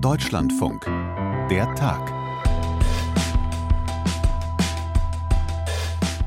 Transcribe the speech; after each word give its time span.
Deutschlandfunk. 0.00 0.84
Der 1.50 1.72
Tag. 1.76 2.12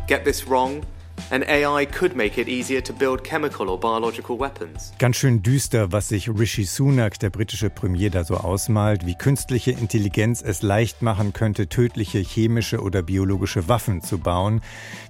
Get 0.08 0.24
this 0.24 0.48
wrong 0.50 0.84
and 1.32 1.46
AI 1.48 1.86
could 1.86 2.16
make 2.16 2.38
it 2.38 2.48
easier 2.48 2.82
to 2.82 2.94
build 2.94 3.24
chemical 3.24 3.70
or 3.70 3.80
biological 3.80 4.38
weapons. 4.38 4.94
Ganz 5.00 5.18
schön 5.18 5.42
düster, 5.42 5.92
was 5.92 6.10
sich 6.10 6.30
Rishi 6.30 6.66
Sunak, 6.66 7.20
der 7.20 7.30
britische 7.30 7.70
Premier, 7.70 8.10
da 8.10 8.24
so 8.24 8.36
ausmalt, 8.36 9.06
wie 9.06 9.16
künstliche 9.16 9.72
Intelligenz 9.72 10.42
es 10.42 10.62
leicht 10.62 11.02
machen 11.02 11.32
könnte, 11.34 11.68
tödliche 11.68 12.20
chemische 12.20 12.82
oder 12.82 13.02
biologische 13.02 13.68
Waffen 13.68 14.02
zu 14.02 14.18
bauen, 14.18 14.62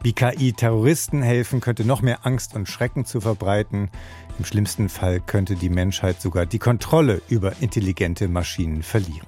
wie 0.03 0.13
KI 0.13 0.53
Terroristen 0.53 1.23
helfen 1.23 1.61
könnte, 1.61 1.85
noch 1.85 2.01
mehr 2.01 2.25
Angst 2.25 2.55
und 2.55 2.69
Schrecken 2.69 3.05
zu 3.05 3.21
verbreiten, 3.21 3.89
im 4.38 4.45
schlimmsten 4.45 4.89
Fall 4.89 5.20
könnte 5.20 5.55
die 5.55 5.70
Menschheit 5.70 6.21
sogar 6.21 6.45
die 6.45 6.59
Kontrolle 6.59 7.21
über 7.29 7.54
intelligente 7.61 8.27
Maschinen 8.27 8.84
verlieren. 8.84 9.27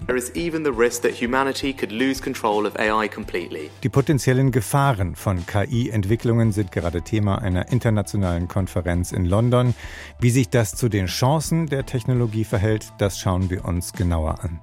Die 3.83 3.89
potenziellen 3.89 4.51
Gefahren 4.51 5.15
von 5.15 5.45
KI-Entwicklungen 5.45 6.51
sind 6.51 6.71
gerade 6.71 7.01
Thema 7.01 7.41
einer 7.41 7.71
internationalen 7.71 8.47
Konferenz 8.47 9.11
in 9.11 9.25
London. 9.25 9.75
Wie 10.19 10.29
sich 10.29 10.49
das 10.49 10.75
zu 10.75 10.89
den 10.89 11.07
Chancen 11.07 11.67
der 11.67 11.85
Technologie 11.85 12.43
verhält, 12.43 12.93
das 12.97 13.19
schauen 13.19 13.49
wir 13.49 13.65
uns 13.65 13.93
genauer 13.93 14.43
an. 14.43 14.59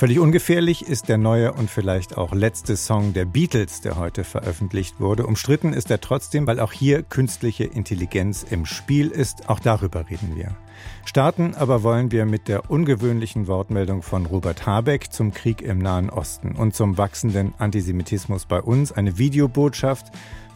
Völlig 0.00 0.18
ungefährlich 0.18 0.88
ist 0.88 1.10
der 1.10 1.18
neue 1.18 1.52
und 1.52 1.68
vielleicht 1.68 2.16
auch 2.16 2.32
letzte 2.32 2.74
Song 2.78 3.12
der 3.12 3.26
Beatles, 3.26 3.82
der 3.82 3.98
heute 3.98 4.24
veröffentlicht 4.24 4.98
wurde. 4.98 5.26
Umstritten 5.26 5.74
ist 5.74 5.90
er 5.90 6.00
trotzdem, 6.00 6.46
weil 6.46 6.58
auch 6.58 6.72
hier 6.72 7.02
künstliche 7.02 7.64
Intelligenz 7.64 8.42
im 8.42 8.64
Spiel 8.64 9.08
ist. 9.08 9.50
Auch 9.50 9.60
darüber 9.60 10.08
reden 10.08 10.36
wir. 10.36 10.56
Starten 11.04 11.54
aber 11.54 11.82
wollen 11.82 12.12
wir 12.12 12.24
mit 12.24 12.48
der 12.48 12.70
ungewöhnlichen 12.70 13.46
Wortmeldung 13.46 14.00
von 14.00 14.24
Robert 14.24 14.64
Habeck 14.64 15.12
zum 15.12 15.34
Krieg 15.34 15.60
im 15.60 15.76
Nahen 15.76 16.08
Osten 16.08 16.52
und 16.52 16.74
zum 16.74 16.96
wachsenden 16.96 17.52
Antisemitismus 17.58 18.46
bei 18.46 18.62
uns. 18.62 18.92
Eine 18.92 19.18
Videobotschaft 19.18 20.06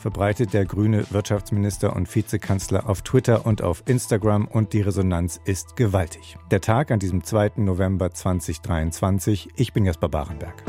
verbreitet 0.04 0.52
der 0.52 0.66
grüne 0.66 1.10
Wirtschaftsminister 1.12 1.96
und 1.96 2.14
Vizekanzler 2.14 2.90
auf 2.90 3.00
Twitter 3.00 3.46
und 3.46 3.62
auf 3.62 3.82
Instagram 3.86 4.46
und 4.46 4.74
die 4.74 4.82
Resonanz 4.82 5.40
ist 5.46 5.76
gewaltig. 5.76 6.36
Der 6.50 6.60
Tag 6.60 6.90
an 6.90 6.98
diesem 6.98 7.24
2. 7.24 7.52
November 7.56 8.10
2023. 8.10 9.48
Ich 9.56 9.72
bin 9.72 9.86
Jasper 9.86 10.10
Barenberg. 10.10 10.62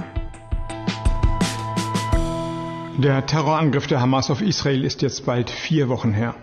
Der 2.98 3.26
Terrorangriff 3.26 3.88
der 3.88 4.00
Hamas 4.00 4.32
auf 4.32 4.42
Israel 4.42 4.86
ist 4.86 5.02
jetzt 5.02 5.26
bald 5.26 5.50
vier 5.50 5.90
Wochen 5.90 6.14
her. 6.14 6.36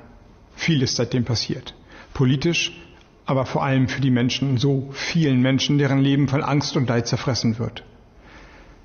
Viel 0.55 0.83
ist 0.83 0.97
seitdem 0.97 1.25
passiert. 1.25 1.75
Politisch, 2.13 2.79
aber 3.25 3.47
vor 3.47 3.65
allem 3.65 3.89
für 3.89 4.03
die 4.03 4.11
Menschen, 4.11 4.59
so 4.59 4.91
vielen 4.93 5.41
Menschen, 5.41 5.79
deren 5.79 6.01
Leben 6.01 6.29
von 6.29 6.43
Angst 6.43 6.77
und 6.77 6.91
Leid 6.91 7.07
zerfressen 7.07 7.59
wird. 7.59 7.85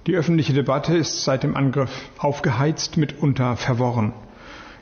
Die 0.08 0.16
öffentliche 0.16 0.54
Debatte 0.54 0.96
ist 0.96 1.26
seit 1.26 1.44
dem 1.44 1.58
Angriff 1.58 1.92
aufgeheizt, 2.18 2.96
mitunter 2.96 3.58
verworren. 3.58 4.14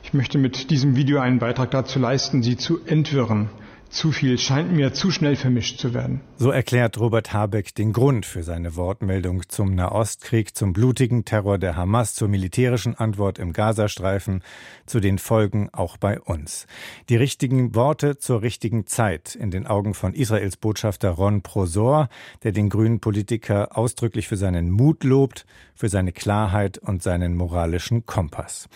Ich 0.04 0.14
möchte 0.14 0.38
mit 0.38 0.70
diesem 0.70 0.94
Video 0.94 1.18
einen 1.18 1.40
Beitrag 1.40 1.72
dazu 1.72 1.98
leisten, 1.98 2.44
sie 2.44 2.56
zu 2.56 2.78
entwirren, 2.86 3.50
zu 3.90 4.12
viel 4.12 4.38
scheint 4.38 4.72
mir 4.72 4.92
zu 4.92 5.10
schnell 5.10 5.36
vermischt 5.36 5.78
zu 5.78 5.94
werden. 5.94 6.20
So 6.36 6.50
erklärt 6.50 6.98
Robert 6.98 7.32
Habeck 7.32 7.74
den 7.74 7.92
Grund 7.92 8.26
für 8.26 8.42
seine 8.42 8.76
Wortmeldung 8.76 9.42
zum 9.48 9.74
Nahostkrieg, 9.74 10.54
zum 10.54 10.72
blutigen 10.72 11.24
Terror 11.24 11.58
der 11.58 11.76
Hamas, 11.76 12.14
zur 12.14 12.28
militärischen 12.28 12.94
Antwort 12.94 13.38
im 13.38 13.52
Gazastreifen, 13.52 14.42
zu 14.84 15.00
den 15.00 15.18
Folgen 15.18 15.70
auch 15.72 15.96
bei 15.96 16.20
uns. 16.20 16.66
Die 17.08 17.16
richtigen 17.16 17.74
Worte 17.74 18.18
zur 18.18 18.42
richtigen 18.42 18.86
Zeit 18.86 19.34
in 19.34 19.50
den 19.50 19.66
Augen 19.66 19.94
von 19.94 20.12
Israels 20.12 20.56
Botschafter 20.56 21.10
Ron 21.10 21.42
Prosor, 21.42 22.08
der 22.42 22.52
den 22.52 22.68
grünen 22.68 23.00
Politiker 23.00 23.78
ausdrücklich 23.78 24.28
für 24.28 24.36
seinen 24.36 24.70
Mut 24.70 25.04
lobt, 25.04 25.46
für 25.74 25.88
seine 25.88 26.12
Klarheit 26.12 26.78
und 26.78 27.02
seinen 27.02 27.34
moralischen 27.34 28.06
Kompass. 28.06 28.68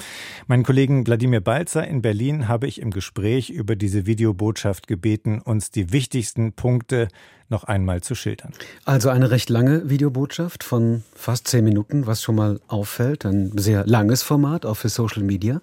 Meinen 0.46 0.64
Kollegen 0.64 1.06
Wladimir 1.06 1.40
Balzer 1.40 1.86
in 1.86 2.02
Berlin 2.02 2.46
habe 2.46 2.66
ich 2.66 2.80
im 2.80 2.90
Gespräch 2.90 3.50
über 3.50 3.74
diese 3.74 4.06
Videobotschaft 4.06 4.86
gebeten, 4.86 4.99
uns 5.40 5.70
die 5.70 5.92
wichtigsten 5.92 6.52
Punkte 6.52 7.08
noch 7.50 7.64
einmal 7.64 8.00
zu 8.00 8.14
schildern. 8.14 8.52
Also 8.84 9.08
eine 9.10 9.30
recht 9.30 9.50
lange 9.50 9.90
Videobotschaft 9.90 10.62
von 10.62 11.02
fast 11.14 11.48
zehn 11.48 11.64
Minuten, 11.64 12.06
was 12.06 12.22
schon 12.22 12.36
mal 12.36 12.60
auffällt. 12.68 13.26
Ein 13.26 13.52
sehr 13.58 13.84
langes 13.86 14.22
Format, 14.22 14.64
auch 14.64 14.76
für 14.76 14.88
Social 14.88 15.22
Media. 15.22 15.60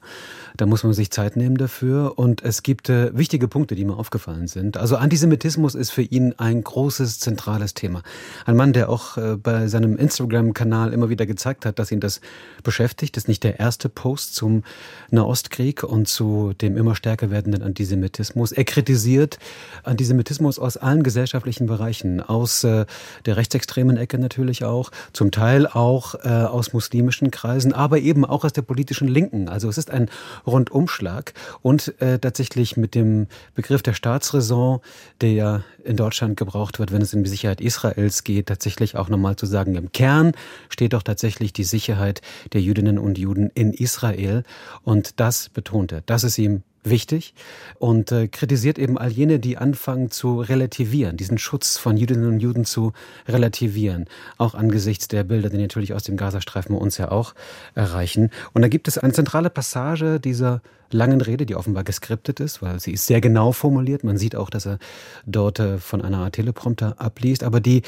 Da 0.57 0.65
muss 0.65 0.83
man 0.83 0.93
sich 0.93 1.11
Zeit 1.11 1.37
nehmen 1.37 1.57
dafür. 1.57 2.17
Und 2.17 2.43
es 2.43 2.61
gibt 2.61 2.89
äh, 2.89 3.17
wichtige 3.17 3.47
Punkte, 3.47 3.75
die 3.75 3.85
mir 3.85 3.95
aufgefallen 3.95 4.47
sind. 4.47 4.75
Also 4.75 4.97
Antisemitismus 4.97 5.75
ist 5.75 5.91
für 5.91 6.01
ihn 6.01 6.33
ein 6.37 6.61
großes, 6.61 7.19
zentrales 7.19 7.73
Thema. 7.73 8.03
Ein 8.45 8.57
Mann, 8.57 8.73
der 8.73 8.89
auch 8.89 9.17
äh, 9.17 9.37
bei 9.37 9.67
seinem 9.67 9.95
Instagram-Kanal 9.95 10.91
immer 10.91 11.09
wieder 11.09 11.25
gezeigt 11.25 11.65
hat, 11.65 11.79
dass 11.79 11.91
ihn 11.91 12.01
das 12.01 12.19
beschäftigt. 12.63 13.15
Das 13.15 13.23
ist 13.23 13.27
nicht 13.27 13.43
der 13.43 13.59
erste 13.59 13.87
Post 13.87 14.35
zum 14.35 14.63
Nahostkrieg 15.09 15.83
und 15.83 16.07
zu 16.07 16.53
dem 16.59 16.75
immer 16.75 16.95
stärker 16.95 17.31
werdenden 17.31 17.63
Antisemitismus. 17.63 18.51
Er 18.51 18.65
kritisiert 18.65 19.39
Antisemitismus 19.83 20.59
aus 20.59 20.75
allen 20.75 21.03
gesellschaftlichen 21.03 21.65
Bereichen 21.65 21.76
Bereichen, 21.77 22.21
aus 22.21 22.63
äh, 22.63 22.85
der 23.25 23.37
rechtsextremen 23.37 23.97
Ecke 23.97 24.17
natürlich 24.17 24.63
auch, 24.63 24.91
zum 25.13 25.31
Teil 25.31 25.67
auch 25.67 26.15
äh, 26.15 26.27
aus 26.27 26.73
muslimischen 26.73 27.29
Kreisen, 27.29 27.71
aber 27.71 27.99
eben 27.99 28.25
auch 28.25 28.43
aus 28.43 28.53
der 28.53 28.63
politischen 28.63 29.07
Linken. 29.07 29.47
Also 29.47 29.69
es 29.69 29.77
ist 29.77 29.91
ein 29.91 30.09
Rundumschlag 30.45 31.33
und 31.61 31.93
äh, 32.01 32.17
tatsächlich 32.17 32.77
mit 32.77 32.95
dem 32.95 33.27
Begriff 33.53 33.83
der 33.83 33.93
Staatsräson, 33.93 34.79
der 35.21 35.33
ja 35.33 35.63
in 35.83 35.97
Deutschland 35.97 36.35
gebraucht 36.35 36.79
wird, 36.79 36.91
wenn 36.91 37.01
es 37.01 37.13
um 37.13 37.23
die 37.23 37.29
Sicherheit 37.29 37.61
Israels 37.61 38.23
geht, 38.23 38.47
tatsächlich 38.47 38.95
auch 38.95 39.09
nochmal 39.09 39.35
zu 39.35 39.45
sagen, 39.45 39.75
im 39.75 39.91
Kern 39.91 40.31
steht 40.69 40.93
doch 40.93 41.03
tatsächlich 41.03 41.53
die 41.53 41.63
Sicherheit 41.63 42.21
der 42.53 42.61
Jüdinnen 42.61 42.97
und 42.97 43.19
Juden 43.19 43.51
in 43.53 43.71
Israel 43.71 44.43
und 44.83 45.19
das 45.19 45.49
betont 45.49 45.91
er. 45.91 46.01
Das 46.01 46.23
ist 46.23 46.37
ihm 46.39 46.63
wichtig 46.89 47.33
und 47.79 48.11
äh, 48.11 48.27
kritisiert 48.27 48.79
eben 48.79 48.97
all 48.97 49.11
jene, 49.11 49.39
die 49.39 49.57
anfangen 49.57 50.11
zu 50.11 50.39
relativieren, 50.39 51.17
diesen 51.17 51.37
Schutz 51.37 51.77
von 51.77 51.97
Jüdinnen 51.97 52.27
und 52.27 52.39
Juden 52.39 52.65
zu 52.65 52.93
relativieren, 53.27 54.05
auch 54.37 54.55
angesichts 54.55 55.07
der 55.07 55.23
Bilder, 55.23 55.49
die 55.49 55.57
natürlich 55.57 55.93
aus 55.93 56.03
dem 56.03 56.17
Gazastreifen 56.17 56.75
uns 56.75 56.97
ja 56.97 57.11
auch 57.11 57.33
erreichen. 57.75 58.31
Und 58.53 58.61
da 58.61 58.67
gibt 58.67 58.87
es 58.87 58.97
eine 58.97 59.13
zentrale 59.13 59.49
Passage 59.49 60.19
dieser 60.19 60.61
langen 60.91 61.21
Rede, 61.21 61.45
die 61.45 61.55
offenbar 61.55 61.83
geskriptet 61.83 62.39
ist, 62.39 62.61
weil 62.61 62.79
sie 62.79 62.93
ist 62.93 63.05
sehr 63.05 63.21
genau 63.21 63.51
formuliert. 63.51 64.03
Man 64.03 64.17
sieht 64.17 64.35
auch, 64.35 64.49
dass 64.49 64.65
er 64.65 64.79
dort 65.25 65.59
äh, 65.59 65.77
von 65.77 66.01
einer 66.01 66.19
Art 66.19 66.33
Teleprompter 66.33 66.95
abliest, 66.97 67.43
aber 67.43 67.59
die 67.59 67.81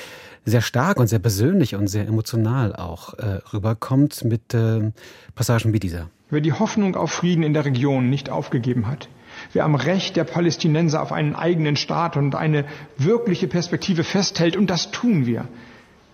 sehr 0.46 0.62
stark 0.62 1.00
und 1.00 1.08
sehr 1.08 1.20
persönlich 1.20 1.76
und 1.76 1.88
sehr 1.88 2.08
emotional 2.08 2.76
auch 2.76 3.14
äh, 3.16 3.40
rüberkommt 3.54 4.24
mit 4.24 4.54
äh, 4.54 4.92
Passagen 5.36 5.74
wie 5.74 5.80
dieser 5.80 6.10
wer 6.30 6.42
die 6.42 6.54
Hoffnung 6.54 6.96
auf 6.96 7.12
Frieden 7.12 7.44
in 7.44 7.54
der 7.54 7.66
Region 7.66 8.10
nicht 8.10 8.30
aufgegeben 8.30 8.88
hat, 8.88 9.10
wer 9.54 9.66
am 9.66 9.76
Recht 9.76 10.16
der 10.16 10.24
Palästinenser 10.24 11.02
auf 11.02 11.12
einen 11.12 11.36
eigenen 11.36 11.76
Staat 11.76 12.18
und 12.18 12.36
eine 12.36 12.66
wirkliche 12.98 13.48
Perspektive 13.48 14.04
festhält, 14.04 14.56
und 14.56 14.70
das 14.70 14.92
tun 14.92 15.26
wir, 15.26 15.48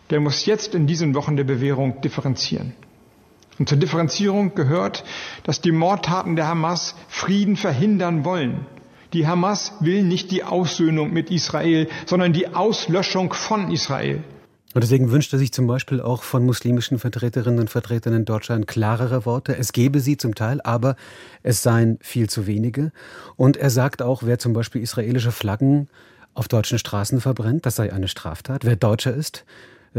der 0.10 0.20
muss 0.20 0.46
jetzt 0.46 0.76
in 0.76 0.88
diesen 0.88 1.16
Wochen 1.16 1.36
der 1.36 1.44
Bewährung 1.44 2.02
differenzieren. 2.02 2.74
Und 3.58 3.70
zur 3.70 3.78
Differenzierung 3.78 4.56
gehört, 4.56 5.04
dass 5.44 5.62
die 5.62 5.72
Mordtaten 5.72 6.36
der 6.36 6.48
Hamas 6.48 6.96
Frieden 7.08 7.56
verhindern 7.56 8.26
wollen. 8.26 8.66
Die 9.14 9.28
Hamas 9.28 9.74
will 9.80 10.04
nicht 10.04 10.32
die 10.32 10.44
Aussöhnung 10.44 11.14
mit 11.14 11.32
Israel, 11.32 11.88
sondern 12.06 12.34
die 12.34 12.54
Auslöschung 12.54 13.34
von 13.34 13.72
Israel. 13.72 14.24
Und 14.74 14.84
deswegen 14.84 15.10
wünscht 15.10 15.32
er 15.32 15.40
sich 15.40 15.54
zum 15.54 15.68
Beispiel 15.68 16.02
auch 16.02 16.22
von 16.24 16.46
muslimischen 16.46 17.00
Vertreterinnen 17.00 17.62
und 17.62 17.70
Vertretern 17.70 18.14
in 18.14 18.26
Deutschland 18.26 18.68
klarere 18.68 19.26
Worte. 19.26 19.56
Es 19.58 19.72
gebe 19.72 20.02
sie 20.02 20.18
zum 20.18 20.36
Teil, 20.36 20.60
aber 20.62 20.98
es 21.44 21.64
seien 21.64 21.98
viel 22.02 22.30
zu 22.30 22.46
wenige. 22.46 22.92
Und 23.38 23.56
er 23.56 23.70
sagt 23.70 24.02
auch, 24.02 24.24
wer 24.24 24.38
zum 24.38 24.52
Beispiel 24.52 24.82
israelische 24.82 25.32
Flaggen 25.32 25.88
auf 26.34 26.50
deutschen 26.50 26.78
Straßen 26.78 27.22
verbrennt, 27.22 27.66
das 27.66 27.78
sei 27.78 27.94
eine 27.94 28.10
Straftat. 28.10 28.66
Wer 28.66 28.76
Deutscher 28.76 29.14
ist, 29.14 29.46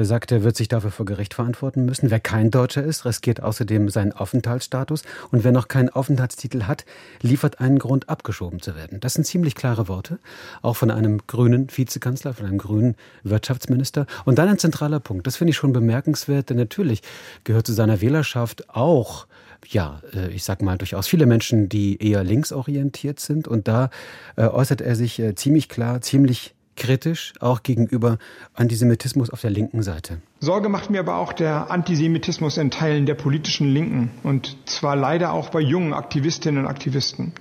sagt, 0.05 0.33
er 0.33 0.43
wird 0.43 0.57
sich 0.57 0.69
dafür 0.69 0.91
vor 0.91 1.07
Gericht 1.07 1.35
verantworten 1.35 1.85
müssen. 1.85 2.11
Wer 2.11 2.21
kein 2.21 2.51
Deutscher 2.51 2.83
ist, 2.83 3.05
riskiert 3.05 3.43
außerdem 3.43 3.89
seinen 3.89 4.13
Aufenthaltsstatus. 4.13 5.03
Und 5.31 5.45
wer 5.45 5.53
noch 5.53 5.69
keinen 5.69 5.89
Aufenthaltstitel 5.89 6.65
hat, 6.65 6.85
liefert 7.23 7.61
einen 7.61 7.79
Grund, 7.79 8.09
abgeschoben 8.09 8.61
zu 8.61 8.77
werden. 8.77 9.01
Das 9.01 9.15
sind 9.15 9.25
ziemlich 9.25 9.55
klare 9.55 9.89
Worte, 9.89 10.19
auch 10.63 10.77
von 10.77 10.91
einem 10.91 11.21
grünen 11.27 11.69
Vizekanzler, 11.75 12.35
von 12.35 12.47
einem 12.47 12.59
grünen 12.59 12.97
Wirtschaftsminister. 13.23 14.07
Und 14.25 14.39
dann 14.39 14.49
ein 14.49 14.59
zentraler 14.59 15.01
Punkt, 15.01 15.27
das 15.27 15.37
finde 15.37 15.51
ich 15.51 15.57
schon 15.57 15.73
bemerkenswert, 15.73 16.51
denn 16.51 16.57
natürlich 16.57 17.03
gehört 17.45 17.67
zu 17.67 17.73
seiner 17.73 18.01
Wählerschaft 18.01 18.69
auch 18.69 19.27
ja, 19.69 20.01
äh, 20.15 20.29
ich 20.29 20.45
sag 20.45 20.63
mal, 20.63 20.79
durchaus 20.79 21.09
viele 21.09 21.27
Menschen, 21.27 21.69
die 21.69 22.01
eher 22.03 22.23
linksorientiert 22.25 23.21
sind. 23.21 23.49
Und 23.49 23.69
da 23.69 23.91
äh, 24.37 24.45
äußert 24.45 24.81
er 24.81 24.95
sich 24.97 25.19
äh, 25.19 25.35
ziemlich 25.35 25.69
klar, 25.69 26.01
ziemlich 26.01 26.55
kritisch, 26.77 27.33
auch 27.41 27.63
gegenüber 27.63 28.19
Antisemitismus 28.55 29.31
auf 29.31 29.41
der 29.41 29.51
linken 29.51 29.83
Seite. 29.83 30.21
Sorge 30.41 30.69
macht 30.69 30.91
mir 30.91 31.01
aber 31.01 31.17
auch 31.17 31.33
der 31.33 31.71
Antisemitismus 31.71 32.57
in 32.59 32.71
Teilen 32.71 33.07
der 33.07 33.15
politischen 33.15 33.73
Linken 33.73 34.11
und 34.23 34.57
zwar 34.67 34.97
leider 34.97 35.33
auch 35.33 35.51
bei 35.51 35.61
jungen 35.61 35.93
Aktivistinnen 35.93 36.65
und 36.65 36.71
Aktivisten. 36.71 37.33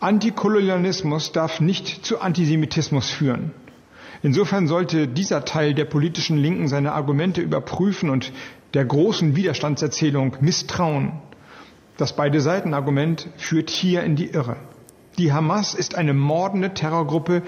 Antikolonialismus 0.00 1.32
darf 1.32 1.60
nicht 1.60 2.06
zu 2.06 2.20
Antisemitismus 2.20 3.10
führen. 3.10 3.52
Insofern 4.22 4.66
sollte 4.66 5.08
dieser 5.08 5.44
Teil 5.44 5.74
der 5.74 5.86
politischen 5.86 6.38
Linken 6.38 6.68
seine 6.68 6.92
Argumente 6.92 7.40
überprüfen 7.40 8.10
und 8.10 8.32
der 8.74 8.84
großen 8.84 9.34
Widerstandserzählung 9.36 10.36
misstrauen. 10.40 11.12
Das 11.96 12.16
beide 12.16 12.40
Seiten 12.40 12.72
Argument 12.72 13.28
führt 13.36 13.68
hier 13.68 14.02
in 14.02 14.16
die 14.16 14.30
Irre. 14.30 14.56
Die 15.18 15.32
Hamas 15.32 15.74
ist 15.74 15.96
eine 15.96 16.14
mordende 16.14 16.72
Terrorgruppe, 16.72 17.42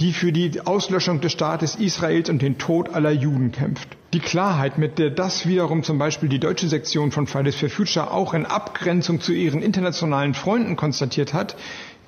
die 0.00 0.12
für 0.12 0.32
die 0.32 0.60
Auslöschung 0.64 1.20
des 1.20 1.32
Staates 1.32 1.74
Israels 1.74 2.30
und 2.30 2.40
den 2.40 2.58
Tod 2.58 2.94
aller 2.94 3.10
Juden 3.10 3.50
kämpft. 3.50 3.88
Die 4.12 4.20
Klarheit, 4.20 4.78
mit 4.78 4.98
der 4.98 5.10
das 5.10 5.46
wiederum 5.46 5.82
zum 5.82 5.98
Beispiel 5.98 6.28
die 6.28 6.38
deutsche 6.38 6.68
Sektion 6.68 7.10
von 7.10 7.26
Fridays 7.26 7.56
for 7.56 7.68
Future 7.68 8.10
auch 8.12 8.32
in 8.32 8.46
Abgrenzung 8.46 9.20
zu 9.20 9.32
ihren 9.32 9.60
internationalen 9.60 10.34
Freunden 10.34 10.76
konstatiert 10.76 11.34
hat, 11.34 11.56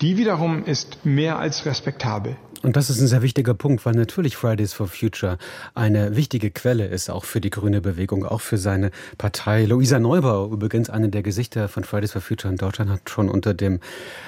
die 0.00 0.16
wiederum 0.16 0.64
ist 0.64 1.04
mehr 1.04 1.38
als 1.38 1.66
respektabel. 1.66 2.36
Und 2.62 2.76
das 2.76 2.90
ist 2.90 3.00
ein 3.00 3.06
sehr 3.06 3.22
wichtiger 3.22 3.54
Punkt, 3.54 3.86
weil 3.86 3.94
natürlich 3.94 4.36
Fridays 4.36 4.74
for 4.74 4.86
Future 4.86 5.38
eine 5.74 6.14
wichtige 6.14 6.50
Quelle 6.50 6.86
ist, 6.86 7.08
auch 7.08 7.24
für 7.24 7.40
die 7.40 7.48
grüne 7.48 7.80
Bewegung, 7.80 8.26
auch 8.26 8.42
für 8.42 8.58
seine 8.58 8.90
Partei. 9.16 9.64
Luisa 9.64 9.98
Neubauer, 9.98 10.52
übrigens 10.52 10.90
eine 10.90 11.08
der 11.08 11.22
Gesichter 11.22 11.68
von 11.68 11.84
Fridays 11.84 12.12
for 12.12 12.20
Future 12.20 12.52
in 12.52 12.58
Deutschland, 12.58 12.90
hat 12.90 13.08
schon 13.08 13.30
unter 13.30 13.54
dem 13.54 13.80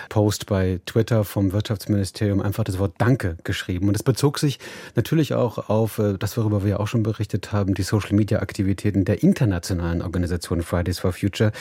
Post 0.09 0.47
bei 0.47 0.81
Twitter 0.87 1.25
vom 1.25 1.53
Wirtschaftsministerium 1.53 2.41
einfach 2.41 2.65
das 2.65 2.79
Wort 2.79 2.95
Danke 2.97 3.37
geschrieben. 3.45 3.89
Und 3.89 3.97
es 3.97 4.03
bezog 4.03 4.39
sich 4.39 4.59
natürlich 4.95 5.35
auch 5.35 5.69
auf 5.69 5.99
äh, 5.99 6.17
das, 6.17 6.35
worüber 6.39 6.65
wir 6.65 6.81
auch 6.81 6.89
schon 6.89 7.03
berichtet 7.03 7.53
haben, 7.53 7.75
die 7.75 7.83
Social-Media-Aktivitäten 7.83 9.05
der 9.05 9.23
internationalen 9.23 10.01
Organisation 10.01 10.63
Fridays 10.63 11.01
for 11.01 11.13
Future, 11.13 11.53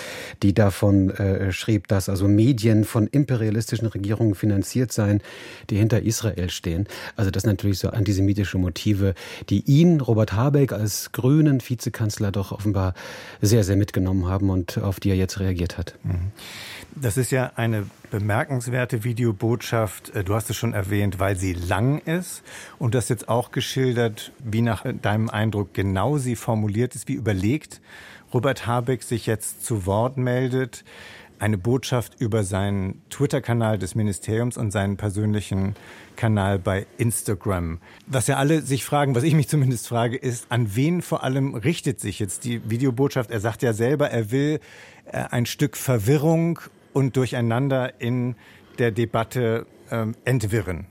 die 0.42 0.54
davon 0.54 1.10
äh, 1.10 1.52
schrieb, 1.52 1.90
dass 1.90 2.08
also 2.08 2.30
Medien 2.30 2.86
von 2.86 3.08
imperialistischen 3.08 3.88
Regierungen 3.88 4.01
finanziert 4.36 4.92
seien, 4.92 5.22
die 5.70 5.78
hinter 5.78 6.02
Israel 6.02 6.50
stehen 6.50 6.72
stehen. 6.72 6.88
Also 7.16 7.32
das 7.32 7.44
sind 7.44 7.52
natürlich 7.52 7.80
so 7.80 7.90
antisemitische 7.90 8.58
Motive, 8.58 9.14
die 9.50 9.62
ihn, 9.62 10.00
Robert 10.00 10.34
Habeck, 10.34 10.72
als 10.72 11.12
grünen 11.12 11.62
Vizekanzler 11.62 12.32
doch 12.32 12.52
offenbar 12.52 12.94
sehr, 13.42 13.64
sehr 13.64 13.76
mitgenommen 13.76 14.28
haben 14.28 14.50
und 14.50 14.78
auf 14.78 15.00
die 15.00 15.10
er 15.10 15.16
jetzt 15.16 15.40
reagiert 15.40 15.78
hat. 15.78 15.96
Mhm. 16.04 16.32
Das 16.96 17.18
ist 17.18 17.32
ja 17.32 17.52
eine 17.56 17.86
bemerkenswerte 18.10 19.04
Videobotschaft. 19.04 20.14
Äh, 20.16 20.24
du 20.24 20.36
hast 20.36 20.50
es 20.50 20.58
schon 20.58 20.74
erwähnt, 20.74 21.20
weil 21.20 21.36
sie 21.36 21.54
lang 21.54 22.00
ist 22.00 22.44
und 22.80 22.96
das 22.96 23.10
jetzt 23.10 23.30
auch 23.30 23.52
geschildert, 23.52 24.32
wie 24.40 24.62
nach 24.62 24.86
deinem 25.02 25.30
Eindruck 25.30 25.74
genau 25.74 26.18
sie 26.18 26.36
formuliert 26.36 26.96
ist, 26.96 27.08
wie 27.08 27.14
überlegt 27.14 27.82
Robert 28.34 28.66
Habeck 28.66 29.04
sich 29.04 29.26
jetzt 29.26 29.66
zu 29.66 29.86
Wort 29.86 30.16
meldet 30.18 30.86
eine 31.42 31.58
Botschaft 31.58 32.22
über 32.22 32.44
seinen 32.44 33.02
Twitter-Kanal 33.10 33.80
des 33.80 33.96
Ministeriums 33.96 34.58
und 34.58 34.70
seinen 34.70 34.96
persönlichen 34.96 35.76
Kanal 36.16 36.60
bei 36.60 36.86
Instagram. 37.00 37.80
Was 38.06 38.28
ja 38.28 38.38
alle 38.38 38.62
sich 38.62 38.86
fragen, 38.86 39.16
was 39.16 39.24
ich 39.24 39.34
mich 39.34 39.50
zumindest 39.50 39.88
frage, 39.88 40.18
ist, 40.18 40.46
an 40.50 40.76
wen 40.76 41.02
vor 41.02 41.24
allem 41.24 41.56
richtet 41.56 42.00
sich 42.00 42.20
jetzt 42.20 42.44
die 42.44 42.70
Videobotschaft? 42.70 43.32
Er 43.32 43.40
sagt 43.40 43.64
ja 43.64 43.74
selber, 43.74 44.12
er 44.12 44.30
will 44.32 44.60
äh, 45.06 45.24
ein 45.32 45.48
Stück 45.48 45.78
Verwirrung 45.78 46.60
und 46.94 47.18
Durcheinander 47.18 48.00
in 48.00 48.36
der 48.78 48.92
Debatte 48.92 49.66
ähm, 49.90 50.14
entwirren. 50.26 50.86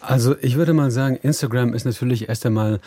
Also 0.00 0.36
ich 0.40 0.56
würde 0.56 0.72
mal 0.72 0.90
sagen, 0.90 1.16
Instagram 1.16 1.74
ist 1.74 1.84
natürlich 1.84 2.30
erst 2.30 2.46
einmal 2.46 2.80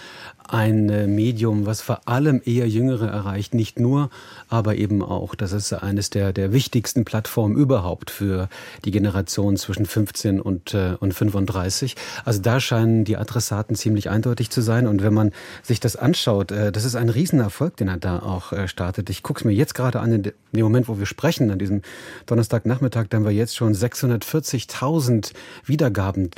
ein 0.52 0.90
äh, 0.90 1.08
Medium, 1.08 1.66
was 1.66 1.82
vor 1.82 2.08
allem 2.08 2.42
eher 2.44 2.68
Jüngere 2.68 3.08
erreicht, 3.08 3.54
nicht 3.54 3.80
nur, 3.80 4.10
aber 4.48 4.76
eben 4.76 5.04
auch. 5.04 5.36
Das 5.36 5.52
ist 5.52 5.72
eines 5.74 6.10
der, 6.10 6.34
der 6.34 6.52
wichtigsten 6.52 7.06
Plattformen 7.06 7.56
überhaupt 7.56 8.10
für 8.10 8.50
die 8.84 8.92
Generation 8.92 9.58
zwischen 9.58 9.86
15 9.86 10.42
und, 10.42 10.74
äh, 10.74 10.96
und 11.00 11.14
35. 11.14 11.96
Also 12.26 12.42
da 12.42 12.60
scheinen 12.60 13.06
die 13.06 13.18
Adressaten 13.18 13.76
ziemlich 13.76 14.10
eindeutig 14.10 14.50
zu 14.50 14.62
sein. 14.62 14.88
Und 14.88 15.04
wenn 15.04 15.14
man 15.14 15.32
sich 15.62 15.80
das 15.80 15.96
anschaut, 15.96 16.52
äh, 16.52 16.72
das 16.72 16.84
ist 16.84 16.96
ein 16.96 17.10
Riesenerfolg, 17.10 17.78
den 17.78 17.88
er 17.88 17.98
da 17.98 18.20
auch 18.20 18.52
äh, 18.52 18.68
startet. 18.68 19.10
Ich 19.10 19.22
gucke 19.22 19.42
es 19.42 19.46
mir 19.46 19.54
jetzt 19.54 19.76
gerade 19.76 20.00
an, 20.00 20.12
in 20.12 20.24
dem 20.24 20.34
Moment, 20.54 20.88
wo 20.88 20.98
wir 20.98 21.06
sprechen, 21.06 21.52
an 21.52 21.60
diesem 21.60 21.84
Donnerstagnachmittag, 22.26 23.06
da 23.10 23.18
haben 23.18 23.26
wir 23.26 23.32
jetzt 23.32 23.56
schon 23.56 23.74
640.000 23.74 25.34
Wiedergaben 25.66 26.32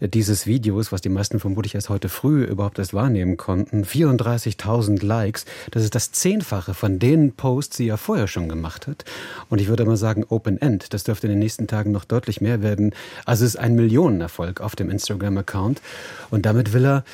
dieses 0.00 0.46
Videos, 0.46 0.92
was 0.92 1.00
die 1.00 1.08
meisten 1.08 1.40
vermutlich 1.40 1.74
erst 1.74 1.88
heute 1.88 2.10
früh 2.10 2.44
überhaupt 2.44 2.78
erst 2.78 2.92
wahrnehmen 2.92 3.36
konnten 3.38 3.53
konnten. 3.54 3.84
34.000 3.84 5.04
Likes. 5.04 5.44
Das 5.70 5.84
ist 5.84 5.94
das 5.94 6.10
Zehnfache 6.10 6.74
von 6.74 6.98
den 6.98 7.32
Posts, 7.32 7.76
die 7.76 7.88
er 7.88 7.98
vorher 7.98 8.26
schon 8.26 8.48
gemacht 8.48 8.88
hat. 8.88 9.04
Und 9.48 9.60
ich 9.60 9.68
würde 9.68 9.84
mal 9.84 9.96
sagen, 9.96 10.24
Open 10.28 10.60
End. 10.60 10.92
Das 10.92 11.04
dürfte 11.04 11.28
in 11.28 11.32
den 11.32 11.38
nächsten 11.38 11.68
Tagen 11.68 11.92
noch 11.92 12.04
deutlich 12.04 12.40
mehr 12.40 12.62
werden. 12.62 12.94
Also 13.24 13.44
es 13.44 13.54
ist 13.54 13.60
ein 13.60 13.76
Millionenerfolg 13.76 14.60
auf 14.60 14.74
dem 14.74 14.90
Instagram-Account. 14.90 15.80
Und 16.30 16.46
damit 16.46 16.72
will 16.72 16.84
er, 16.84 17.04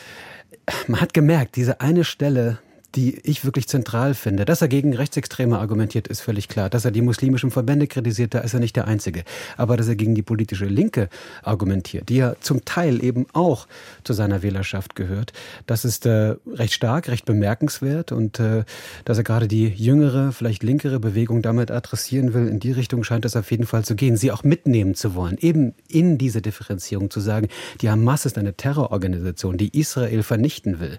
man 0.87 1.00
hat 1.02 1.12
gemerkt, 1.12 1.56
diese 1.56 1.82
eine 1.82 2.04
Stelle, 2.04 2.58
die 2.94 3.19
ich 3.22 3.44
wirklich 3.44 3.69
zentral 3.69 4.14
finde. 4.14 4.44
Dass 4.44 4.62
er 4.62 4.69
gegen 4.69 4.94
Rechtsextreme 4.94 5.58
argumentiert, 5.58 6.08
ist 6.08 6.20
völlig 6.20 6.48
klar. 6.48 6.69
Dass 6.69 6.84
er 6.84 6.90
die 6.90 7.02
muslimischen 7.02 7.50
Verbände 7.50 7.87
kritisiert, 7.87 8.34
da 8.34 8.40
ist 8.40 8.54
er 8.54 8.60
nicht 8.60 8.76
der 8.76 8.88
Einzige. 8.88 9.25
Aber 9.56 9.76
dass 9.76 9.88
er 9.88 9.96
gegen 9.96 10.14
die 10.14 10.22
politische 10.22 10.66
Linke 10.66 11.08
argumentiert, 11.42 12.08
die 12.08 12.16
ja 12.16 12.34
zum 12.40 12.64
Teil 12.64 13.02
eben 13.04 13.26
auch 13.32 13.66
zu 14.02 14.12
seiner 14.12 14.42
Wählerschaft 14.42 14.96
gehört, 14.96 15.32
das 15.66 15.84
ist 15.84 16.06
äh, 16.06 16.34
recht 16.52 16.75
stark, 16.75 17.08
recht 17.08 17.25
bemerkenswert. 17.26 18.12
Und 18.12 18.40
äh, 18.40 18.64
dass 19.04 19.19
er 19.19 19.25
gerade 19.25 19.46
die 19.46 19.69
jüngere, 19.69 20.32
vielleicht 20.32 20.62
linkere 20.62 20.98
Bewegung 20.98 21.42
damit 21.42 21.70
adressieren 21.70 22.34
will, 22.34 22.48
in 22.48 22.58
die 22.58 22.72
Richtung 22.72 23.04
scheint 23.04 23.25
es 23.25 23.37
auf 23.37 23.50
jeden 23.50 23.66
Fall 23.66 23.84
zu 23.84 23.94
gehen, 23.94 24.16
sie 24.16 24.32
auch 24.32 24.42
mitnehmen 24.42 24.94
zu 24.94 25.14
wollen. 25.14 25.37
Eben 25.40 25.75
in 25.88 26.19
diese 26.19 26.42
Differenzierung 26.42 27.10
zu 27.10 27.20
sagen, 27.20 27.48
die 27.81 27.90
Hamas 27.90 28.26
ist 28.26 28.37
eine 28.37 28.54
Terrororganisation, 28.54 29.56
die 29.56 29.78
Israel 29.78 30.22
vernichten 30.22 30.81
will. 30.81 30.98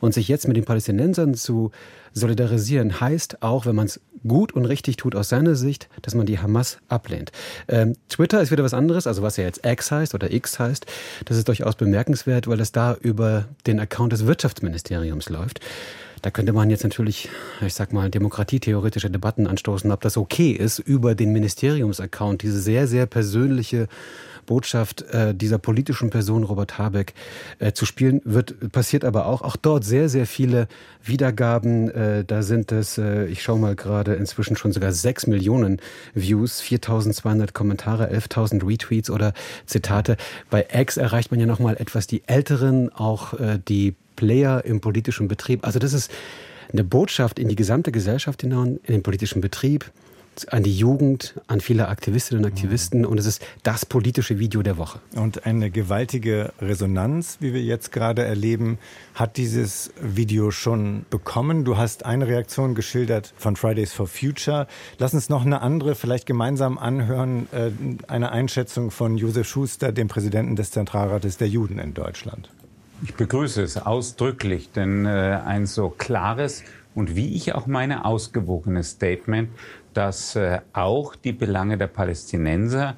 Und 0.00 0.14
sich 0.14 0.28
jetzt 0.28 0.48
mit 0.48 0.56
den 0.56 0.64
Palästinensern 0.64 1.27
anderen 1.28 1.34
zu 1.34 1.70
solidarisieren, 2.12 3.00
heißt 3.00 3.42
auch, 3.42 3.66
wenn 3.66 3.76
man 3.76 3.86
es 3.86 4.00
gut 4.26 4.52
und 4.52 4.64
richtig 4.64 4.96
tut 4.96 5.14
aus 5.14 5.28
seiner 5.28 5.54
Sicht, 5.54 5.88
dass 6.02 6.14
man 6.14 6.26
die 6.26 6.38
Hamas 6.38 6.78
ablehnt. 6.88 7.30
Ähm, 7.68 7.94
Twitter 8.08 8.40
ist 8.40 8.50
wieder 8.50 8.64
was 8.64 8.74
anderes, 8.74 9.06
also 9.06 9.22
was 9.22 9.36
ja 9.36 9.44
jetzt 9.44 9.64
X 9.64 9.90
heißt 9.90 10.14
oder 10.14 10.32
X 10.32 10.58
heißt. 10.58 10.86
Das 11.26 11.36
ist 11.36 11.46
durchaus 11.46 11.76
bemerkenswert, 11.76 12.48
weil 12.48 12.60
es 12.60 12.72
da 12.72 12.94
über 12.94 13.44
den 13.66 13.78
Account 13.78 14.12
des 14.12 14.26
Wirtschaftsministeriums 14.26 15.28
läuft. 15.28 15.60
Da 16.22 16.32
könnte 16.32 16.52
man 16.52 16.68
jetzt 16.68 16.82
natürlich, 16.82 17.28
ich 17.64 17.74
sag 17.74 17.92
mal, 17.92 18.10
demokratietheoretische 18.10 19.08
Debatten 19.08 19.46
anstoßen, 19.46 19.92
ob 19.92 20.00
das 20.00 20.16
okay 20.16 20.50
ist, 20.50 20.80
über 20.80 21.14
den 21.14 21.32
Ministeriumsaccount 21.32 22.42
diese 22.42 22.60
sehr, 22.60 22.88
sehr 22.88 23.06
persönliche 23.06 23.86
Botschaft 24.48 25.02
äh, 25.02 25.34
dieser 25.34 25.58
politischen 25.58 26.10
Person 26.10 26.42
Robert 26.42 26.78
Habeck 26.78 27.14
äh, 27.58 27.72
zu 27.72 27.86
spielen. 27.86 28.20
Wird 28.24 28.72
passiert 28.72 29.04
aber 29.04 29.26
auch 29.26 29.42
auch 29.42 29.56
dort 29.56 29.84
sehr 29.84 30.08
sehr 30.08 30.26
viele 30.26 30.66
Wiedergaben. 31.04 31.90
Äh, 31.90 32.24
da 32.24 32.42
sind 32.42 32.72
es, 32.72 32.98
äh, 32.98 33.26
ich 33.26 33.42
schaue 33.42 33.58
mal 33.58 33.76
gerade 33.76 34.14
inzwischen 34.14 34.56
schon 34.56 34.72
sogar 34.72 34.92
sechs 34.92 35.26
Millionen 35.26 35.80
Views, 36.14 36.62
4.200 36.62 37.52
Kommentare, 37.52 38.10
11.000 38.10 38.66
Retweets 38.66 39.10
oder 39.10 39.34
Zitate. 39.66 40.16
Bei 40.50 40.66
X 40.72 40.96
erreicht 40.96 41.30
man 41.30 41.38
ja 41.38 41.46
noch 41.46 41.60
mal 41.60 41.76
etwas 41.76 42.06
die 42.06 42.22
Älteren, 42.26 42.90
auch 42.92 43.34
äh, 43.34 43.60
die 43.68 43.94
Player 44.16 44.64
im 44.64 44.80
politischen 44.80 45.28
Betrieb. 45.28 45.64
Also 45.64 45.78
das 45.78 45.92
ist 45.92 46.10
eine 46.72 46.84
Botschaft 46.84 47.38
in 47.38 47.48
die 47.48 47.56
gesamte 47.56 47.92
Gesellschaft 47.92 48.40
hinein, 48.42 48.80
in 48.82 48.94
den 48.94 49.02
politischen 49.02 49.40
Betrieb 49.40 49.90
an 50.46 50.62
die 50.62 50.76
Jugend, 50.76 51.34
an 51.46 51.60
viele 51.60 51.88
Aktivistinnen 51.88 52.44
und 52.44 52.50
Aktivisten 52.50 53.04
und 53.04 53.18
es 53.18 53.26
ist 53.26 53.44
das 53.62 53.84
politische 53.84 54.38
Video 54.38 54.62
der 54.62 54.78
Woche. 54.78 55.00
Und 55.14 55.46
eine 55.46 55.70
gewaltige 55.70 56.52
Resonanz, 56.60 57.38
wie 57.40 57.52
wir 57.52 57.62
jetzt 57.62 57.92
gerade 57.92 58.24
erleben, 58.24 58.78
hat 59.14 59.36
dieses 59.36 59.90
Video 60.00 60.50
schon 60.50 61.06
bekommen. 61.10 61.64
Du 61.64 61.76
hast 61.76 62.04
eine 62.04 62.26
Reaktion 62.26 62.74
geschildert 62.74 63.34
von 63.36 63.56
Fridays 63.56 63.92
for 63.92 64.06
Future. 64.06 64.66
Lass 64.98 65.14
uns 65.14 65.28
noch 65.28 65.44
eine 65.44 65.60
andere 65.62 65.94
vielleicht 65.94 66.26
gemeinsam 66.26 66.78
anhören, 66.78 67.48
äh, 67.52 67.70
eine 68.06 68.32
Einschätzung 68.32 68.90
von 68.90 69.16
Josef 69.16 69.48
Schuster, 69.48 69.92
dem 69.92 70.08
Präsidenten 70.08 70.56
des 70.56 70.70
Zentralrates 70.70 71.36
der 71.36 71.48
Juden 71.48 71.78
in 71.78 71.94
Deutschland. 71.94 72.50
Ich 73.02 73.14
begrüße 73.14 73.62
es 73.62 73.76
ausdrücklich, 73.76 74.70
denn 74.72 75.06
äh, 75.06 75.40
ein 75.44 75.66
so 75.66 75.88
klares 75.88 76.64
und 76.98 77.14
wie 77.14 77.34
ich 77.34 77.54
auch 77.54 77.68
meine 77.68 78.04
ausgewogenes 78.04 78.90
Statement 78.90 79.50
dass 79.94 80.36
äh, 80.36 80.60
auch 80.72 81.14
die 81.16 81.32
Belange 81.32 81.78
der 81.78 81.86
Palästinenser, 81.86 82.96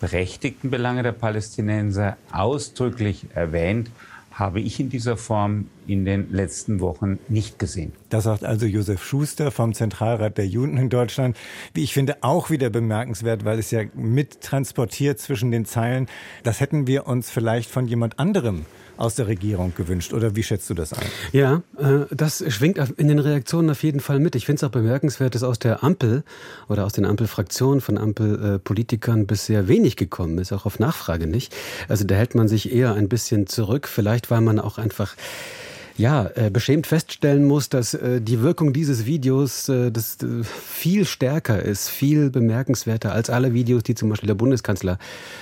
berechtigten 0.00 0.70
Belange 0.70 1.02
der 1.02 1.12
Palästinenser 1.12 2.16
ausdrücklich 2.32 3.26
erwähnt, 3.34 3.90
habe 4.32 4.60
ich 4.60 4.80
in 4.80 4.88
dieser 4.88 5.16
Form 5.16 5.68
in 5.86 6.04
den 6.04 6.32
letzten 6.32 6.80
Wochen 6.80 7.18
nicht 7.28 7.58
gesehen. 7.58 7.92
Das 8.08 8.24
sagt 8.24 8.44
also 8.44 8.66
Josef 8.66 9.04
Schuster 9.04 9.50
vom 9.50 9.74
Zentralrat 9.74 10.38
der 10.38 10.46
Juden 10.46 10.78
in 10.78 10.88
Deutschland. 10.88 11.36
Wie 11.74 11.82
ich 11.82 11.92
finde, 11.92 12.16
auch 12.22 12.50
wieder 12.50 12.70
bemerkenswert, 12.70 13.44
weil 13.44 13.58
es 13.58 13.70
ja 13.70 13.82
mit 13.94 14.40
transportiert 14.40 15.18
zwischen 15.18 15.50
den 15.50 15.64
Zeilen. 15.64 16.08
Das 16.42 16.60
hätten 16.60 16.86
wir 16.86 17.06
uns 17.06 17.30
vielleicht 17.30 17.70
von 17.70 17.86
jemand 17.86 18.18
anderem 18.18 18.64
aus 18.96 19.14
der 19.14 19.26
Regierung 19.26 19.72
gewünscht. 19.74 20.12
Oder 20.12 20.36
wie 20.36 20.42
schätzt 20.42 20.68
du 20.70 20.74
das 20.74 20.92
ein? 20.92 21.06
Ja, 21.32 21.62
äh, 21.78 22.06
das 22.10 22.44
schwingt 22.52 22.78
in 22.96 23.08
den 23.08 23.18
Reaktionen 23.18 23.70
auf 23.70 23.82
jeden 23.82 24.00
Fall 24.00 24.18
mit. 24.18 24.34
Ich 24.34 24.46
finde 24.46 24.58
es 24.58 24.64
auch 24.64 24.72
bemerkenswert, 24.72 25.34
dass 25.34 25.42
aus 25.42 25.58
der 25.58 25.82
Ampel 25.82 26.24
oder 26.68 26.84
aus 26.84 26.92
den 26.92 27.04
Ampelfraktionen 27.04 27.80
von 27.80 27.98
Ampelpolitikern 27.98 29.26
bisher 29.26 29.68
wenig 29.68 29.96
gekommen 29.96 30.38
ist, 30.38 30.52
auch 30.52 30.66
auf 30.66 30.78
Nachfrage 30.78 31.26
nicht. 31.26 31.54
Also 31.88 32.04
da 32.04 32.14
hält 32.14 32.34
man 32.34 32.48
sich 32.48 32.72
eher 32.72 32.94
ein 32.94 33.08
bisschen 33.08 33.46
zurück, 33.46 33.88
vielleicht 33.88 34.30
weil 34.30 34.40
man 34.40 34.58
auch 34.58 34.78
einfach 34.78 35.14
ja, 35.96 36.30
äh, 36.34 36.50
beschämt 36.50 36.86
feststellen 36.86 37.44
muss, 37.44 37.68
dass 37.68 37.94
äh, 37.94 38.20
die 38.20 38.42
Wirkung 38.42 38.72
dieses 38.72 39.06
Videos 39.06 39.68
äh, 39.68 39.90
das, 39.90 40.18
äh, 40.22 40.42
viel 40.44 41.04
stärker 41.04 41.62
ist, 41.62 41.88
viel 41.88 42.30
bemerkenswerter 42.30 43.12
als 43.12 43.30
alle 43.30 43.52
Videos, 43.52 43.82
die 43.82 43.94
zum 43.94 44.08
Beispiel 44.08 44.26
der 44.26 44.34
Bundeskanzler 44.34 44.98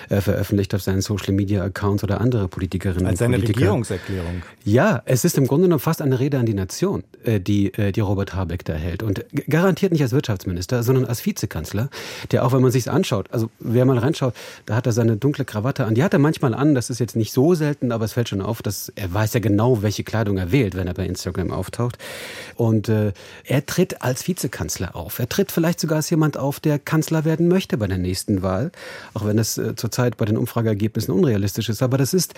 äh, 0.08 0.20
veröffentlicht 0.20 0.74
auf 0.74 0.82
seinen 0.82 1.02
Social 1.02 1.34
Media 1.34 1.62
Accounts 1.62 2.02
oder 2.04 2.20
andere 2.20 2.48
Politikerinnen 2.48 3.06
als 3.06 3.20
und 3.20 3.28
Politiker. 3.28 3.48
Als 3.48 3.56
seine 3.56 3.58
Regierungserklärung. 3.58 4.42
Ja, 4.64 5.02
es 5.04 5.24
ist 5.24 5.38
im 5.38 5.46
Grunde 5.46 5.64
genommen 5.64 5.80
fast 5.80 6.02
eine 6.02 6.18
Rede 6.18 6.38
an 6.38 6.46
die 6.46 6.54
Nation, 6.54 7.04
äh, 7.24 7.40
die, 7.40 7.72
die 7.94 8.00
Robert 8.00 8.34
Habeck 8.34 8.64
da 8.64 8.74
hält. 8.74 9.02
Und 9.02 9.24
garantiert 9.48 9.92
nicht 9.92 10.02
als 10.02 10.12
Wirtschaftsminister, 10.12 10.82
sondern 10.82 11.04
als 11.04 11.24
Vizekanzler, 11.24 11.88
der 12.30 12.44
auch, 12.44 12.52
wenn 12.52 12.62
man 12.62 12.70
sich's 12.70 12.88
anschaut, 12.88 13.28
also 13.30 13.50
wer 13.60 13.84
mal 13.84 13.98
reinschaut, 13.98 14.34
da 14.66 14.76
hat 14.76 14.86
er 14.86 14.92
seine 14.92 15.16
dunkle 15.16 15.44
Krawatte 15.44 15.84
an. 15.84 15.94
Die 15.94 16.02
hat 16.02 16.12
er 16.12 16.18
manchmal 16.18 16.54
an, 16.54 16.74
das 16.74 16.90
ist 16.90 16.98
jetzt 16.98 17.16
nicht 17.16 17.32
so 17.32 17.54
selten, 17.54 17.92
aber 17.92 18.04
es 18.04 18.12
fällt 18.12 18.28
schon 18.28 18.40
auf, 18.40 18.62
dass 18.62 18.92
er 18.94 19.12
weiß 19.12 19.34
ja 19.34 19.40
genau, 19.40 19.82
welche 19.82 20.04
Kleidung 20.04 20.38
er 20.40 20.52
wählt, 20.52 20.74
wenn 20.74 20.86
er 20.86 20.94
bei 20.94 21.06
Instagram 21.06 21.52
auftaucht. 21.52 21.98
Und 22.56 22.88
äh, 22.88 23.12
er 23.44 23.66
tritt 23.66 24.02
als 24.02 24.26
Vizekanzler 24.26 24.96
auf. 24.96 25.18
Er 25.18 25.28
tritt 25.28 25.52
vielleicht 25.52 25.80
sogar 25.80 25.96
als 25.96 26.10
jemand 26.10 26.36
auf, 26.36 26.58
der 26.58 26.78
Kanzler 26.78 27.24
werden 27.24 27.48
möchte 27.48 27.78
bei 27.78 27.86
der 27.86 27.98
nächsten 27.98 28.42
Wahl, 28.42 28.72
auch 29.14 29.24
wenn 29.24 29.38
es 29.38 29.58
äh, 29.58 29.76
zurzeit 29.76 30.16
bei 30.16 30.24
den 30.24 30.36
Umfrageergebnissen 30.36 31.14
unrealistisch 31.14 31.68
ist. 31.68 31.82
Aber 31.82 31.98
das 31.98 32.14
ist 32.14 32.34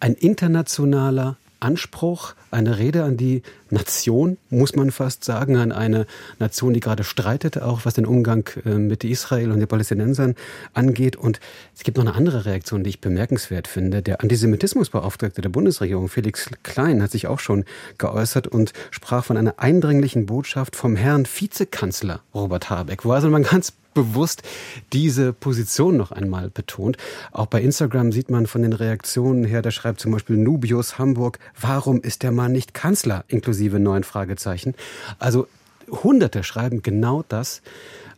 ein 0.00 0.14
internationaler 0.14 1.36
Anspruch, 1.64 2.34
eine 2.50 2.78
Rede 2.78 3.04
an 3.04 3.16
die 3.16 3.42
Nation, 3.70 4.36
muss 4.50 4.76
man 4.76 4.90
fast 4.90 5.24
sagen, 5.24 5.56
an 5.56 5.72
eine 5.72 6.06
Nation, 6.38 6.74
die 6.74 6.80
gerade 6.80 7.04
streitet, 7.04 7.60
auch 7.60 7.84
was 7.84 7.94
den 7.94 8.06
Umgang 8.06 8.48
äh, 8.64 8.74
mit 8.74 9.02
Israel 9.02 9.50
und 9.50 9.60
den 9.60 9.66
Palästinensern 9.66 10.36
angeht. 10.74 11.16
Und 11.16 11.40
es 11.74 11.82
gibt 11.82 11.96
noch 11.96 12.04
eine 12.04 12.14
andere 12.14 12.44
Reaktion, 12.44 12.84
die 12.84 12.90
ich 12.90 13.00
bemerkenswert 13.00 13.66
finde. 13.66 14.02
Der 14.02 14.20
Antisemitismusbeauftragte 14.20 15.40
der 15.40 15.48
Bundesregierung, 15.48 16.08
Felix 16.08 16.50
Klein, 16.62 17.02
hat 17.02 17.10
sich 17.10 17.26
auch 17.26 17.40
schon 17.40 17.64
geäußert 17.98 18.46
und 18.46 18.74
sprach 18.90 19.24
von 19.24 19.36
einer 19.36 19.54
eindringlichen 19.58 20.26
Botschaft 20.26 20.76
vom 20.76 20.96
Herrn 20.96 21.26
Vizekanzler 21.26 22.20
Robert 22.34 22.68
Habeck, 22.68 23.04
wo 23.04 23.12
also 23.12 23.30
man 23.30 23.42
ganz 23.42 23.72
bewusst 23.94 24.42
diese 24.92 25.32
Position 25.32 25.96
noch 25.96 26.12
einmal 26.12 26.50
betont. 26.50 26.96
Auch 27.32 27.46
bei 27.46 27.62
Instagram 27.62 28.12
sieht 28.12 28.30
man 28.30 28.46
von 28.46 28.62
den 28.62 28.72
Reaktionen 28.72 29.44
her, 29.44 29.62
da 29.62 29.70
schreibt 29.70 30.00
zum 30.00 30.12
Beispiel 30.12 30.36
Nubius 30.36 30.98
Hamburg, 30.98 31.38
warum 31.60 32.00
ist 32.00 32.22
der 32.22 32.32
Mann 32.32 32.52
nicht 32.52 32.74
Kanzler? 32.74 33.24
Inklusive 33.28 33.78
neun 33.78 34.04
Fragezeichen. 34.04 34.74
Also 35.18 35.46
Hunderte 35.90 36.42
schreiben 36.42 36.82
genau 36.82 37.24
das 37.28 37.62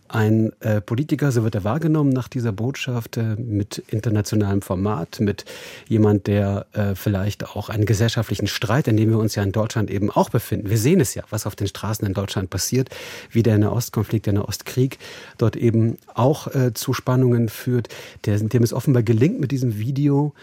ein 0.09 0.53
äh, 0.61 0.81
Politiker, 0.81 1.33
so 1.33 1.45
wird 1.45 1.55
er 1.55 1.65
wahrgenommen 1.65 2.11
nach 2.11 2.29
dieser 2.29 2.53
Botschaft, 2.53 3.17
äh, 3.17 3.37
mit 3.37 3.79
internationalem 3.89 4.63
Format, 4.63 5.21
mit 5.21 5.45
jemand, 5.89 6.27
der 6.27 6.67
äh, 6.73 6.95
vielleicht 6.95 7.45
auch 7.45 7.69
einen 7.69 7.87
gesellschaftlichen 7.87 8.47
Streit, 8.47 8.89
in 8.89 8.97
dem 8.97 9.11
wir 9.11 9.19
uns 9.19 9.35
ja 9.35 9.43
in 9.43 9.53
Deutschland 9.53 9.91
eben 9.91 10.11
auch 10.11 10.31
befinden. 10.31 10.71
Wir 10.71 10.79
sehen 10.79 11.01
es 11.01 11.15
ja, 11.15 11.23
was 11.31 11.47
auf 11.47 11.57
den 11.57 11.67
Straßen 11.67 12.07
in 12.07 12.15
Deutschland 12.15 12.51
passiert, 12.51 12.91
wie 13.31 13.43
der 13.43 13.59
Nahostkonflikt, 13.59 14.27
der 14.27 14.35
Nahostkrieg 14.35 14.99
dort 15.39 15.57
eben 15.57 15.99
auch 16.15 16.55
äh, 16.55 16.73
zu 16.75 16.93
Spannungen 16.93 17.49
führt, 17.49 17.89
der, 18.25 18.39
dem 18.39 18.63
es 18.63 18.73
offenbar 18.73 19.03
gelingt, 19.03 19.41
mit 19.41 19.51
diesem 19.51 19.79
Video 19.79 20.35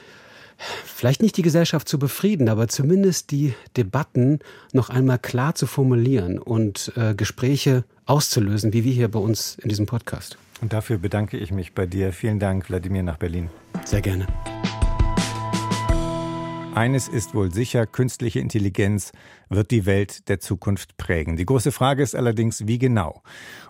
vielleicht 0.57 1.21
nicht 1.21 1.37
die 1.37 1.41
Gesellschaft 1.41 1.87
zu 1.87 1.99
befrieden, 1.99 2.49
aber 2.49 2.67
zumindest 2.67 3.31
die 3.31 3.53
Debatten 3.77 4.39
noch 4.71 4.89
einmal 4.89 5.19
klar 5.19 5.55
zu 5.55 5.67
formulieren 5.67 6.39
und 6.39 6.91
äh, 6.95 7.15
Gespräche 7.15 7.83
auszulösen, 8.05 8.73
wie 8.73 8.83
wir 8.83 8.93
hier 8.93 9.09
bei 9.09 9.19
uns 9.19 9.57
in 9.61 9.69
diesem 9.69 9.85
Podcast. 9.85 10.37
Und 10.61 10.73
dafür 10.73 10.97
bedanke 10.97 11.37
ich 11.37 11.51
mich 11.51 11.73
bei 11.73 11.85
dir. 11.85 12.13
Vielen 12.13 12.39
Dank, 12.39 12.69
Wladimir, 12.69 13.03
nach 13.03 13.17
Berlin. 13.17 13.49
Sehr 13.85 14.01
gerne. 14.01 14.27
Eines 16.75 17.07
ist 17.07 17.35
wohl 17.35 17.53
sicher, 17.53 17.85
künstliche 17.85 18.39
Intelligenz 18.39 19.11
wird 19.49 19.69
die 19.69 19.85
Welt 19.85 20.27
der 20.29 20.39
Zukunft 20.39 20.97
prägen. 20.97 21.35
Die 21.37 21.45
große 21.45 21.71
Frage 21.71 22.01
ist 22.01 22.15
allerdings, 22.15 22.67
wie 22.67 22.79
genau? 22.79 23.21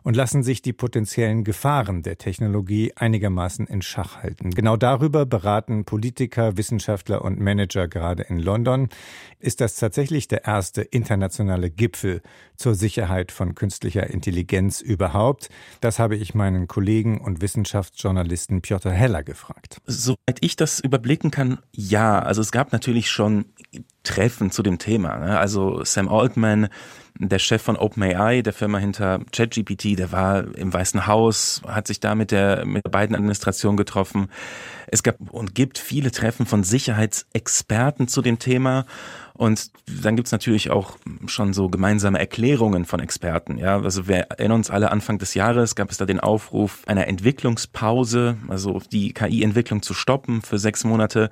Und 0.04 0.16
lassen 0.16 0.44
sich 0.44 0.62
die 0.62 0.74
potenziellen 0.74 1.44
Gefahren 1.44 2.04
der 2.04 2.18
Technologie 2.18 2.94
einigermaßen 2.96 3.68
in 3.68 3.82
Schach 3.82 4.24
halten? 4.24 4.52
Genau 4.52 4.78
darüber 4.78 5.26
beraten 5.26 5.86
Politiker, 5.86 6.58
Wissenschaftler 6.58 7.24
und 7.24 7.40
Manager 7.40 7.88
gerade 7.88 8.24
in 8.24 8.40
London. 8.40 8.90
Ist 9.40 9.62
das 9.62 9.76
tatsächlich 9.76 10.28
der 10.28 10.46
erste 10.46 10.82
internationale 10.82 11.70
Gipfel 11.70 12.22
zur 12.56 12.76
Sicherheit 12.76 13.32
von 13.32 13.56
künstlicher 13.56 14.10
Intelligenz 14.10 14.82
überhaupt? 14.82 15.50
Das 15.82 16.00
habe 16.00 16.16
ich 16.16 16.34
meinen 16.34 16.68
Kollegen 16.68 17.20
und 17.20 17.42
Wissenschaftsjournalisten 17.42 18.62
Piotr 18.62 18.92
Heller 18.92 19.24
gefragt. 19.24 19.82
Soweit 19.86 20.38
ich 20.40 20.56
das 20.56 20.80
überblicken 20.80 21.32
kann, 21.32 21.60
ja. 21.74 22.20
Also 22.20 22.42
es 22.42 22.52
gab 22.52 22.72
natürlich 22.72 22.93
schon 23.02 23.46
Treffen 24.04 24.52
zu 24.52 24.64
dem 24.64 24.80
Thema. 24.80 25.18
Ne? 25.18 25.40
Also 25.40 25.84
Sam 25.84 26.10
Altman, 26.10 26.68
der 27.18 27.40
Chef 27.40 27.62
von 27.62 27.78
OpenAI, 27.78 28.42
der 28.42 28.54
Firma 28.54 28.80
hinter 28.80 29.20
ChatGPT, 29.32 29.98
der 29.98 30.12
war 30.12 30.56
im 30.56 30.74
Weißen 30.74 31.08
Haus, 31.08 31.62
hat 31.68 31.88
sich 31.88 32.00
da 32.00 32.16
mit 32.16 32.32
der, 32.32 32.66
mit 32.66 32.86
der 32.86 32.90
beiden 32.90 33.16
Administration 33.16 33.78
getroffen. 33.78 34.30
Es 34.88 35.04
gab 35.04 35.16
und 35.32 35.56
gibt 35.56 35.78
viele 35.78 36.12
Treffen 36.12 36.46
von 36.46 36.64
Sicherheitsexperten 36.64 38.08
zu 38.08 38.22
dem 38.22 38.40
Thema. 38.40 38.86
Und 39.34 39.72
dann 40.04 40.16
gibt's 40.16 40.32
natürlich 40.32 40.70
auch 40.70 40.98
schon 41.28 41.54
so 41.54 41.70
gemeinsame 41.70 42.20
Erklärungen 42.20 42.86
von 42.86 43.00
Experten. 43.00 43.58
Ja, 43.58 43.80
also 43.82 44.08
wir 44.08 44.18
erinnern 44.18 44.58
uns 44.58 44.70
alle 44.70 44.92
Anfang 44.92 45.18
des 45.18 45.34
Jahres 45.34 45.76
gab 45.76 45.92
es 45.92 45.98
da 45.98 46.06
den 46.06 46.20
Aufruf 46.20 46.84
einer 46.88 47.08
Entwicklungspause, 47.08 48.38
also 48.48 48.82
die 48.92 49.14
KI-Entwicklung 49.14 49.82
zu 49.82 49.94
stoppen 49.94 50.42
für 50.42 50.60
sechs 50.60 50.84
Monate 50.84 51.30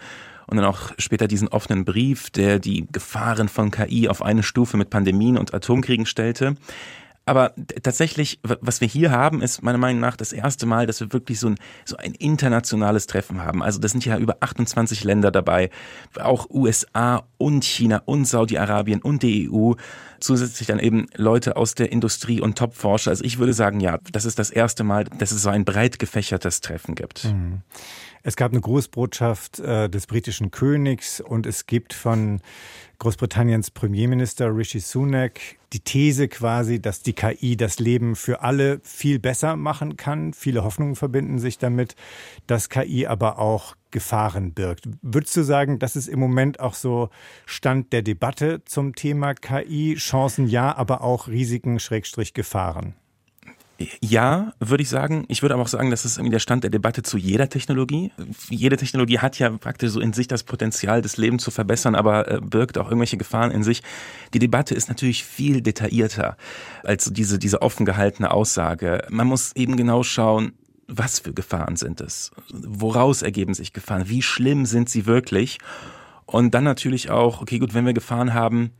und 0.51 0.57
dann 0.57 0.65
auch 0.65 0.91
später 0.97 1.29
diesen 1.29 1.47
offenen 1.47 1.85
Brief, 1.85 2.29
der 2.29 2.59
die 2.59 2.85
Gefahren 2.91 3.47
von 3.47 3.71
KI 3.71 4.09
auf 4.09 4.21
eine 4.21 4.43
Stufe 4.43 4.75
mit 4.75 4.89
Pandemien 4.89 5.37
und 5.37 5.53
Atomkriegen 5.53 6.05
stellte. 6.05 6.55
Aber 7.23 7.53
tatsächlich, 7.83 8.39
was 8.43 8.81
wir 8.81 8.87
hier 8.89 9.11
haben, 9.11 9.41
ist 9.41 9.63
meiner 9.63 9.77
Meinung 9.77 10.01
nach 10.01 10.17
das 10.17 10.33
erste 10.33 10.65
Mal, 10.65 10.87
dass 10.87 10.99
wir 10.99 11.13
wirklich 11.13 11.39
so 11.39 11.47
ein, 11.47 11.55
so 11.85 11.95
ein 11.95 12.13
internationales 12.15 13.07
Treffen 13.07 13.45
haben. 13.45 13.63
Also 13.63 13.79
das 13.79 13.91
sind 13.91 14.03
ja 14.03 14.17
über 14.17 14.37
28 14.41 15.05
Länder 15.05 15.31
dabei, 15.31 15.69
auch 16.19 16.49
USA 16.49 17.23
und 17.37 17.63
China 17.63 18.01
und 18.03 18.25
Saudi-Arabien 18.25 19.01
und 19.01 19.23
die 19.23 19.49
EU. 19.49 19.73
Zusätzlich 20.19 20.67
dann 20.67 20.79
eben 20.79 21.07
Leute 21.15 21.55
aus 21.55 21.75
der 21.75 21.93
Industrie 21.93 22.41
und 22.41 22.57
Top-Forscher. 22.57 23.11
Also 23.11 23.23
ich 23.23 23.39
würde 23.39 23.53
sagen, 23.53 23.79
ja, 23.79 23.99
das 24.11 24.25
ist 24.25 24.37
das 24.37 24.49
erste 24.49 24.83
Mal, 24.83 25.05
dass 25.05 25.31
es 25.31 25.43
so 25.43 25.49
ein 25.49 25.63
breit 25.63 25.99
gefächertes 25.99 26.59
Treffen 26.59 26.95
gibt. 26.95 27.23
Mhm. 27.25 27.61
Es 28.23 28.35
gab 28.35 28.51
eine 28.51 28.61
Grußbotschaft 28.61 29.59
äh, 29.59 29.89
des 29.89 30.05
britischen 30.05 30.51
Königs 30.51 31.21
und 31.21 31.45
es 31.47 31.65
gibt 31.65 31.93
von 31.93 32.41
Großbritanniens 32.99 33.71
Premierminister 33.71 34.55
Rishi 34.55 34.79
Sunak 34.79 35.39
die 35.73 35.79
These 35.79 36.27
quasi, 36.27 36.79
dass 36.79 37.01
die 37.01 37.13
KI 37.13 37.57
das 37.57 37.79
Leben 37.79 38.15
für 38.15 38.41
alle 38.41 38.79
viel 38.83 39.17
besser 39.17 39.55
machen 39.55 39.97
kann. 39.97 40.33
Viele 40.33 40.63
Hoffnungen 40.63 40.95
verbinden 40.95 41.39
sich 41.39 41.57
damit, 41.57 41.95
dass 42.45 42.69
KI 42.69 43.07
aber 43.07 43.39
auch 43.39 43.75
Gefahren 43.89 44.53
birgt. 44.53 44.87
Würdest 45.01 45.35
du 45.35 45.43
sagen, 45.43 45.79
das 45.79 45.95
ist 45.95 46.07
im 46.07 46.19
Moment 46.19 46.59
auch 46.59 46.75
so 46.75 47.09
Stand 47.45 47.91
der 47.91 48.03
Debatte 48.03 48.63
zum 48.65 48.93
Thema 48.95 49.33
KI? 49.33 49.95
Chancen 49.95 50.47
ja, 50.47 50.75
aber 50.75 51.01
auch 51.01 51.27
Risiken, 51.27 51.79
Schrägstrich 51.79 52.33
Gefahren? 52.33 52.95
Ja, 54.01 54.53
würde 54.59 54.83
ich 54.83 54.89
sagen. 54.89 55.25
Ich 55.27 55.41
würde 55.41 55.53
aber 55.53 55.63
auch 55.63 55.67
sagen, 55.67 55.91
das 55.91 56.05
ist 56.05 56.17
irgendwie 56.17 56.31
der 56.31 56.39
Stand 56.39 56.63
der 56.63 56.71
Debatte 56.71 57.03
zu 57.03 57.17
jeder 57.17 57.49
Technologie. 57.49 58.11
Jede 58.49 58.77
Technologie 58.77 59.19
hat 59.19 59.39
ja 59.39 59.49
praktisch 59.49 59.91
so 59.91 59.99
in 59.99 60.13
sich 60.13 60.27
das 60.27 60.43
Potenzial, 60.43 61.01
das 61.01 61.17
Leben 61.17 61.39
zu 61.39 61.51
verbessern, 61.51 61.95
aber 61.95 62.29
äh, 62.29 62.41
birgt 62.41 62.77
auch 62.77 62.85
irgendwelche 62.85 63.17
Gefahren 63.17 63.51
in 63.51 63.63
sich. 63.63 63.83
Die 64.33 64.39
Debatte 64.39 64.75
ist 64.75 64.89
natürlich 64.89 65.23
viel 65.23 65.61
detaillierter 65.61 66.37
als 66.83 67.11
diese, 67.11 67.39
diese 67.39 67.61
offen 67.61 67.85
gehaltene 67.85 68.31
Aussage. 68.31 69.05
Man 69.09 69.27
muss 69.27 69.55
eben 69.55 69.77
genau 69.77 70.03
schauen, 70.03 70.53
was 70.87 71.19
für 71.19 71.33
Gefahren 71.33 71.77
sind 71.77 72.01
es? 72.01 72.31
Woraus 72.51 73.21
ergeben 73.21 73.53
sich 73.53 73.71
Gefahren? 73.73 74.09
Wie 74.09 74.21
schlimm 74.21 74.65
sind 74.65 74.89
sie 74.89 75.05
wirklich? 75.05 75.59
Und 76.25 76.53
dann 76.53 76.63
natürlich 76.63 77.09
auch, 77.09 77.41
okay, 77.41 77.59
gut, 77.59 77.73
wenn 77.73 77.85
wir 77.85 77.93
Gefahren 77.93 78.33
haben, 78.33 78.71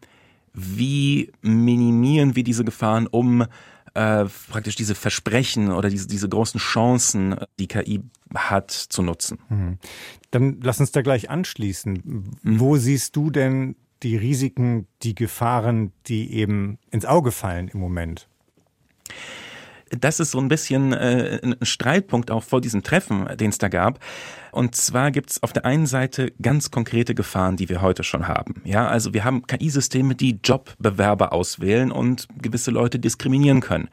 wie 0.54 1.32
minimieren 1.42 2.36
wir 2.36 2.44
diese 2.44 2.66
Gefahren, 2.66 3.08
um 3.08 3.46
äh, 3.94 4.26
praktisch 4.50 4.76
diese 4.76 4.96
Versprechen 4.96 5.72
oder 5.72 5.90
diese, 5.90 6.08
diese 6.08 6.30
großen 6.30 6.60
Chancen, 6.60 7.36
die 7.60 7.68
KI 7.68 8.02
hat, 8.34 8.72
zu 8.72 9.02
nutzen. 9.02 9.40
Mhm. 9.50 9.78
Dann 10.32 10.60
lass 10.62 10.80
uns 10.80 10.92
da 10.92 11.02
gleich 11.02 11.30
anschließen. 11.30 12.02
Mhm. 12.04 12.60
Wo 12.60 12.78
siehst 12.78 13.16
du 13.16 13.30
denn 13.30 13.76
die 14.04 14.16
Risiken, 14.18 14.88
die 15.04 15.16
Gefahren, 15.16 15.92
die 16.08 16.34
eben 16.34 16.80
ins 16.90 17.06
Auge 17.06 17.32
fallen 17.32 17.68
im 17.68 17.80
Moment? 17.80 18.28
Das 20.00 20.20
ist 20.20 20.32
so 20.32 20.40
ein 20.40 20.48
bisschen 20.48 20.94
äh, 20.94 21.40
ein 21.44 21.56
Streitpunkt 21.62 22.32
auch 22.32 22.44
vor 22.44 22.62
diesem 22.62 22.84
Treffen, 22.84 23.28
den 23.38 23.50
es 23.50 23.58
da 23.58 23.68
gab. 23.68 24.00
Und 24.52 24.76
zwar 24.76 25.12
gibt 25.12 25.32
es 25.32 25.44
auf 25.44 25.54
der 25.54 25.66
einen 25.66 25.86
Seite 25.86 26.34
ganz 26.42 26.72
konkrete 26.72 27.16
Gefahren, 27.16 27.56
die 27.56 27.70
wir 27.70 27.82
heute 27.82 28.04
schon 28.04 28.28
haben. 28.28 28.62
Ja, 28.66 28.88
also 28.88 29.14
wir 29.14 29.24
haben 29.24 29.48
KI-Systeme, 29.48 30.16
die 30.16 30.40
Jobbewerber 30.44 31.32
auswählen 31.32 31.92
und 31.92 32.28
gewisse 32.42 32.72
Leute 32.72 33.00
diskriminieren 33.00 33.62
können. 33.62 33.90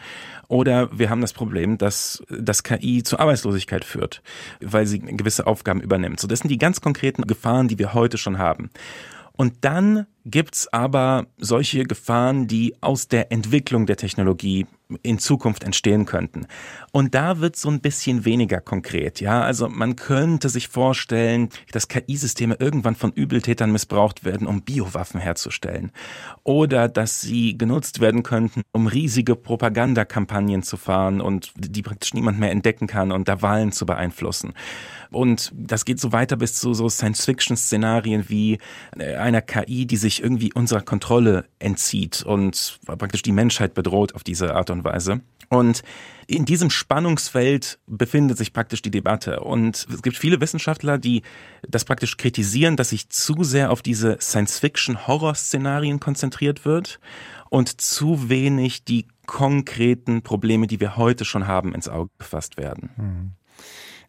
Oder 0.49 0.99
wir 0.99 1.11
haben 1.11 1.21
das 1.21 1.33
Problem, 1.33 1.79
dass 1.79 2.23
das 2.29 2.63
KI 2.63 3.03
zur 3.03 3.21
Arbeitslosigkeit 3.21 3.85
führt, 3.85 4.23
weil 4.61 4.87
sie 4.87 4.99
gewisse 4.99 5.47
Aufgaben 5.47 5.81
übernimmt. 5.81 6.19
So, 6.19 6.27
das 6.27 6.41
sind 6.41 6.49
die 6.49 6.59
ganz 6.59 6.81
konkreten 6.81 7.23
Gefahren, 7.23 7.69
die 7.69 7.79
wir 7.79 7.95
heute 7.95 8.19
schon 8.19 8.39
haben. 8.39 8.71
Und 9.39 9.59
dann 9.61 10.07
gibt's 10.25 10.67
aber 10.73 11.27
solche 11.39 11.85
Gefahren, 11.85 12.49
die 12.49 12.75
aus 12.81 13.07
der 13.07 13.31
Entwicklung 13.31 13.87
der 13.87 13.97
Technologie 13.97 14.67
in 15.03 15.19
Zukunft 15.19 15.65
entstehen 15.65 16.07
könnten. 16.07 16.47
Und 16.93 17.15
da 17.15 17.41
wird 17.41 17.57
so 17.57 17.69
ein 17.69 17.81
bisschen 17.81 18.25
weniger 18.25 18.61
konkret. 18.61 19.21
Ja, 19.21 19.43
also 19.43 19.69
man 19.69 19.97
könnte 19.97 20.49
sich 20.49 20.69
vorstellen, 20.69 21.51
dass 21.73 21.89
KI-Systeme 21.89 22.57
irgendwann 22.59 22.95
von 22.95 23.13
Übeltätern 23.13 23.71
missbraucht 23.71 24.25
werden, 24.25 24.47
um 24.47 24.63
Biowaffen 24.63 25.21
herzustellen. 25.21 25.93
Oder 26.43 26.89
dass 26.89 27.21
sie 27.21 27.59
genutzt 27.59 28.01
werden 28.01 28.23
könnten, 28.23 28.63
um 28.73 28.87
riesige 28.87 29.37
Propagandakampagnen 29.37 30.63
zu 30.63 30.77
fahren 30.77 31.21
und 31.21 31.53
die 31.57 31.83
praktisch 31.83 32.15
niemand 32.15 32.39
mehr 32.39 32.51
entdecken 32.51 32.87
kann 32.87 33.13
und 33.13 33.29
da 33.29 33.43
Wahlen 33.43 33.73
zu 33.73 33.85
beeinflussen. 33.85 34.55
Und 35.11 35.53
das 35.55 35.85
geht 35.85 36.01
so 36.01 36.13
weiter 36.13 36.37
bis 36.37 36.55
zu 36.55 36.75
so 36.75 36.89
Science-Fiction-Szenarien 36.89 38.29
wie 38.29 38.59
äh, 38.99 39.17
einer 39.17 39.41
KI, 39.41 39.87
die 39.87 39.97
sich 39.97 40.23
irgendwie 40.23 40.53
unserer 40.53 40.83
Kontrolle 40.83 41.47
entzieht 41.59 42.23
und 42.23 42.79
praktisch 42.87 43.23
die 43.23 43.33
Menschheit 43.33 43.75
bedroht 43.75 44.15
auf 44.15 44.23
diese 44.23 44.55
Art 44.55 44.71
und 44.71 44.78
Weise. 44.85 45.21
Und 45.51 45.83
in 46.27 46.45
diesem 46.45 46.69
Spannungsfeld 46.69 47.79
befindet 47.87 48.37
sich 48.37 48.53
praktisch 48.53 48.83
die 48.83 48.91
Debatte. 48.91 49.41
Und 49.41 49.87
es 49.91 50.03
gibt 50.03 50.17
viele 50.17 50.41
Wissenschaftler, 50.41 50.99
die 50.99 51.23
das 51.67 51.87
praktisch 51.87 52.19
kritisieren, 52.19 52.77
dass 52.77 52.91
sich 52.91 53.09
zu 53.09 53.45
sehr 53.45 53.71
auf 53.71 53.81
diese 53.81 54.19
Science-Fiction-Horror-Szenarien 54.21 56.01
konzentriert 56.01 56.67
wird 56.67 57.01
und 57.49 57.81
zu 57.81 58.29
wenig 58.29 58.85
die 58.85 59.07
konkreten 59.27 60.23
Probleme, 60.23 60.67
die 60.67 60.81
wir 60.81 60.97
heute 60.97 61.25
schon 61.25 61.47
haben, 61.47 61.75
ins 61.75 61.89
Auge 61.89 62.11
gefasst 62.19 62.59
werden. 62.59 62.91
Hm. 62.97 63.33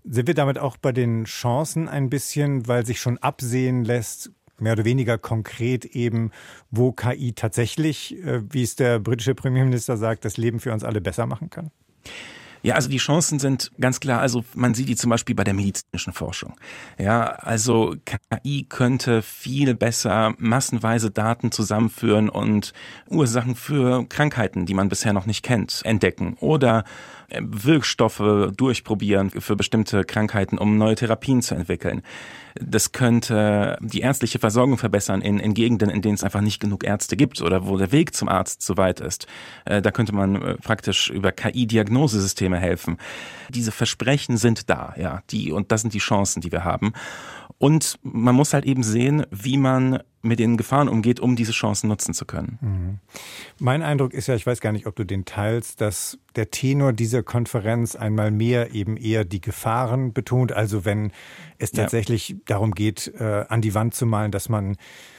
Sind 0.04 0.28
wir 0.28 0.34
damit 0.34 0.58
auch 0.58 0.78
bei 0.78 0.92
den 0.92 1.26
Chancen 1.26 1.88
ein 1.88 2.10
bisschen, 2.10 2.68
weil 2.68 2.86
sich 2.86 3.00
schon 3.00 3.18
absehen 3.18 3.84
lässt, 3.84 4.32
mehr 4.62 4.74
oder 4.74 4.86
weniger 4.86 5.18
konkret 5.18 5.86
eben, 5.86 6.32
wo 6.72 6.92
KI 6.92 7.34
tatsächlich, 7.34 8.18
äh, 8.24 8.42
wie 8.52 8.64
es 8.64 8.76
der 8.76 9.00
britische 9.00 9.36
Premierminister 9.36 9.98
sagt, 9.98 10.26
das 10.26 10.38
Leben 10.38 10.60
für 10.60 10.74
uns 10.74 10.84
alle 10.84 11.02
besser 11.02 11.26
machen 11.26 11.50
kann? 11.50 11.72
Ja, 12.62 12.76
also 12.76 12.90
die 12.90 12.98
Chancen 12.98 13.40
sind 13.40 13.72
ganz 13.80 14.00
klar, 14.00 14.20
also 14.20 14.44
man 14.54 14.74
sieht 14.74 14.90
die 14.90 14.96
zum 14.96 15.10
Beispiel 15.10 15.36
bei 15.36 15.46
der 15.46 15.54
medizinischen 15.54 16.12
Forschung. 16.12 16.56
Ja, 16.98 17.28
also 17.28 17.96
KI 18.06 18.66
könnte 18.68 19.22
viel 19.22 19.76
besser 19.76 20.34
massenweise 20.38 21.10
Daten 21.10 21.52
zusammenführen 21.52 22.28
und 22.28 22.74
Ursachen 23.10 23.56
für 23.56 24.06
Krankheiten, 24.10 24.66
die 24.66 24.74
man 24.74 24.90
bisher 24.90 25.14
noch 25.14 25.26
nicht 25.26 25.44
kennt, 25.44 25.82
entdecken 25.86 26.36
oder 26.42 26.84
Wirkstoffe 27.38 28.52
durchprobieren 28.56 29.30
für 29.30 29.56
bestimmte 29.56 30.04
Krankheiten, 30.04 30.58
um 30.58 30.78
neue 30.78 30.96
Therapien 30.96 31.42
zu 31.42 31.56
entwickeln. 31.56 32.02
Das 32.56 32.92
könnte 32.92 33.78
die 33.82 34.02
ärztliche 34.02 34.40
Versorgung 34.40 34.78
verbessern 34.78 35.22
in, 35.22 35.40
in 35.40 35.54
Gegenden, 35.54 35.90
in 35.90 36.02
denen 36.02 36.16
es 36.16 36.24
einfach 36.24 36.42
nicht 36.42 36.60
genug 36.60 36.84
Ärzte 36.84 37.16
gibt 37.16 37.42
oder 37.42 37.68
wo 37.68 37.78
der 37.78 37.92
Weg 37.92 38.14
zum 38.14 38.28
Arzt 38.28 38.62
zu 38.62 38.78
weit 38.78 39.00
ist. 39.00 39.28
Äh, 39.66 39.82
da 39.82 39.92
könnte 39.92 40.14
man 40.14 40.42
äh, 40.42 40.56
praktisch 40.56 41.10
über 41.10 41.32
KI-Diagnosesysteme 41.32 42.58
helfen. 42.58 42.98
Diese 43.50 43.72
Versprechen 43.72 44.38
sind 44.38 44.70
da, 44.70 44.94
ja, 44.98 45.22
die, 45.30 45.52
und 45.52 45.72
das 45.72 45.82
sind 45.82 45.94
die 45.94 46.00
Chancen, 46.00 46.42
die 46.42 46.52
wir 46.52 46.64
haben. 46.64 46.94
Und 47.60 48.00
man 48.04 48.36
muss 48.36 48.54
halt 48.54 48.66
eben 48.66 48.84
sehen, 48.84 49.26
wie 49.32 49.58
man 49.58 50.00
mit 50.22 50.40
den 50.40 50.58
Gefahren 50.58 50.90
umgeht, 50.90 51.20
um 51.20 51.36
diese 51.36 51.52
Chancen 51.52 51.88
nutzen 51.88 52.14
zu 52.14 52.26
können. 52.26 52.58
Mhm. 52.62 53.00
Mein 53.60 53.84
Eindruck 53.84 54.14
ist 54.14 54.28
ja, 54.28 54.36
ich 54.36 54.46
weiß 54.46 54.62
gar 54.62 54.72
nicht, 54.72 54.88
ob 54.88 54.96
du 54.96 55.04
den 55.04 55.26
teilst, 55.26 55.82
dass 55.82 56.18
der 56.40 56.52
Tenor 56.52 56.94
dieser 56.94 57.22
Konferenz 57.22 57.98
einmal 57.98 58.32
mehr 58.32 58.74
eben 58.74 58.96
eher 58.96 59.26
die 59.26 59.42
Gefahren 59.42 60.14
betont. 60.14 60.54
Also 60.54 60.86
wenn 60.86 61.12
es 61.58 61.72
tatsächlich 61.72 62.30
ja. 62.30 62.36
darum 62.46 62.72
geht, 62.72 63.14
äh, 63.20 63.44
an 63.50 63.62
die 63.62 63.74
Wand 63.74 63.94
zu 63.94 64.06
malen, 64.06 64.32
dass 64.32 64.48
man 64.48 64.78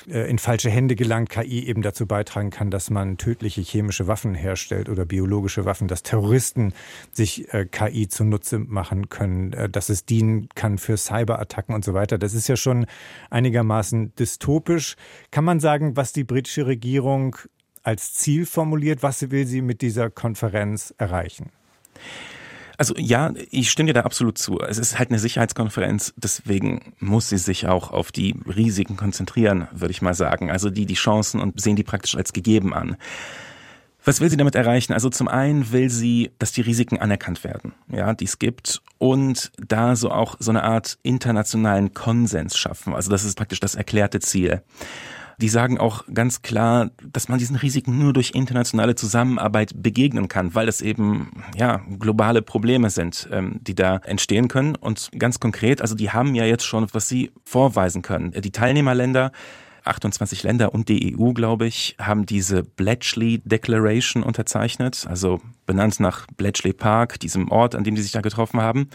äh, 0.08 0.30
in 0.30 0.38
falsche 0.38 0.70
Hände 0.70 0.96
gelangt, 0.96 1.28
KI 1.28 1.66
eben 1.66 1.82
dazu 1.82 2.06
beitragen 2.06 2.48
kann, 2.48 2.70
dass 2.70 2.88
man 2.88 3.18
tödliche 3.18 3.60
chemische 3.60 4.06
Waffen 4.06 4.34
herstellt 4.34 4.88
oder 4.88 5.04
biologische 5.04 5.66
Waffen, 5.66 5.88
dass 5.88 6.02
Terroristen 6.02 6.72
sich 7.12 7.52
äh, 7.52 7.66
KI 7.66 8.08
zunutze 8.08 8.58
machen 8.58 9.10
können, 9.10 9.52
äh, 9.52 9.68
dass 9.68 9.90
es 9.90 10.06
dienen 10.06 10.48
kann 10.54 10.78
für 10.78 10.96
Cyberattacken 10.96 11.74
und 11.74 11.84
so 11.84 11.92
weiter. 11.92 12.16
Das 12.16 12.32
ist 12.32 12.48
ja 12.48 12.56
schon 12.56 12.86
einigermaßen 13.28 14.14
dystopisch. 14.14 14.96
Kann 15.30 15.44
man 15.44 15.60
sagen, 15.60 15.98
was 15.98 16.14
die 16.14 16.24
britische 16.24 16.66
Regierung 16.66 17.36
als 17.82 18.14
Ziel 18.14 18.46
formuliert? 18.46 19.02
Was 19.02 19.30
will 19.30 19.46
sie 19.46 19.62
mit 19.62 19.82
dieser 19.82 20.10
Konferenz 20.10 20.94
erreichen? 20.98 21.50
Also 22.80 22.94
ja, 22.96 23.34
ich 23.50 23.70
stimme 23.70 23.88
dir 23.88 23.92
da 23.92 24.00
absolut 24.02 24.38
zu. 24.38 24.58
Es 24.60 24.78
ist 24.78 24.98
halt 24.98 25.10
eine 25.10 25.18
Sicherheitskonferenz, 25.18 26.14
deswegen 26.16 26.94
muss 26.98 27.28
sie 27.28 27.36
sich 27.36 27.66
auch 27.66 27.90
auf 27.90 28.10
die 28.10 28.34
Risiken 28.46 28.96
konzentrieren, 28.96 29.68
würde 29.70 29.92
ich 29.92 30.00
mal 30.00 30.14
sagen. 30.14 30.50
Also 30.50 30.70
die 30.70 30.86
die 30.86 30.94
Chancen 30.94 31.42
und 31.42 31.60
sehen 31.60 31.76
die 31.76 31.82
praktisch 31.82 32.16
als 32.16 32.32
gegeben 32.32 32.72
an. 32.72 32.96
Was 34.02 34.22
will 34.22 34.30
sie 34.30 34.38
damit 34.38 34.54
erreichen? 34.54 34.94
Also 34.94 35.10
zum 35.10 35.28
einen 35.28 35.72
will 35.72 35.90
sie, 35.90 36.30
dass 36.38 36.52
die 36.52 36.62
Risiken 36.62 36.98
anerkannt 36.98 37.44
werden, 37.44 37.74
ja, 37.88 38.14
die 38.14 38.24
es 38.24 38.38
gibt 38.38 38.80
und 38.96 39.52
da 39.58 39.94
so 39.94 40.10
auch 40.10 40.36
so 40.38 40.50
eine 40.50 40.62
Art 40.62 40.98
internationalen 41.02 41.92
Konsens 41.92 42.56
schaffen. 42.56 42.94
Also 42.94 43.10
das 43.10 43.24
ist 43.24 43.36
praktisch 43.36 43.60
das 43.60 43.74
erklärte 43.74 44.20
Ziel. 44.20 44.62
Die 45.40 45.48
sagen 45.48 45.78
auch 45.78 46.04
ganz 46.12 46.42
klar, 46.42 46.90
dass 47.02 47.28
man 47.28 47.38
diesen 47.38 47.56
Risiken 47.56 47.98
nur 47.98 48.12
durch 48.12 48.32
internationale 48.34 48.94
Zusammenarbeit 48.94 49.72
begegnen 49.74 50.28
kann, 50.28 50.54
weil 50.54 50.68
es 50.68 50.82
eben 50.82 51.30
ja 51.56 51.80
globale 51.98 52.42
Probleme 52.42 52.90
sind, 52.90 53.28
ähm, 53.32 53.58
die 53.62 53.74
da 53.74 53.96
entstehen 54.04 54.48
können. 54.48 54.76
Und 54.76 55.10
ganz 55.18 55.40
konkret, 55.40 55.80
also 55.80 55.94
die 55.94 56.10
haben 56.10 56.34
ja 56.34 56.44
jetzt 56.44 56.64
schon, 56.64 56.86
was 56.92 57.08
sie 57.08 57.30
vorweisen 57.44 58.02
können. 58.02 58.32
Die 58.32 58.52
Teilnehmerländer 58.52 59.32
28 59.84 60.42
Länder 60.42 60.74
und 60.74 60.88
die 60.88 61.16
EU, 61.16 61.32
glaube 61.32 61.66
ich, 61.66 61.96
haben 61.98 62.26
diese 62.26 62.62
Bletchley 62.62 63.40
Declaration 63.44 64.22
unterzeichnet, 64.22 65.06
also 65.08 65.40
benannt 65.66 66.00
nach 66.00 66.26
Bletchley 66.36 66.72
Park, 66.72 67.18
diesem 67.20 67.50
Ort, 67.50 67.74
an 67.74 67.84
dem 67.84 67.94
die 67.94 68.02
sich 68.02 68.12
da 68.12 68.20
getroffen 68.20 68.60
haben. 68.60 68.88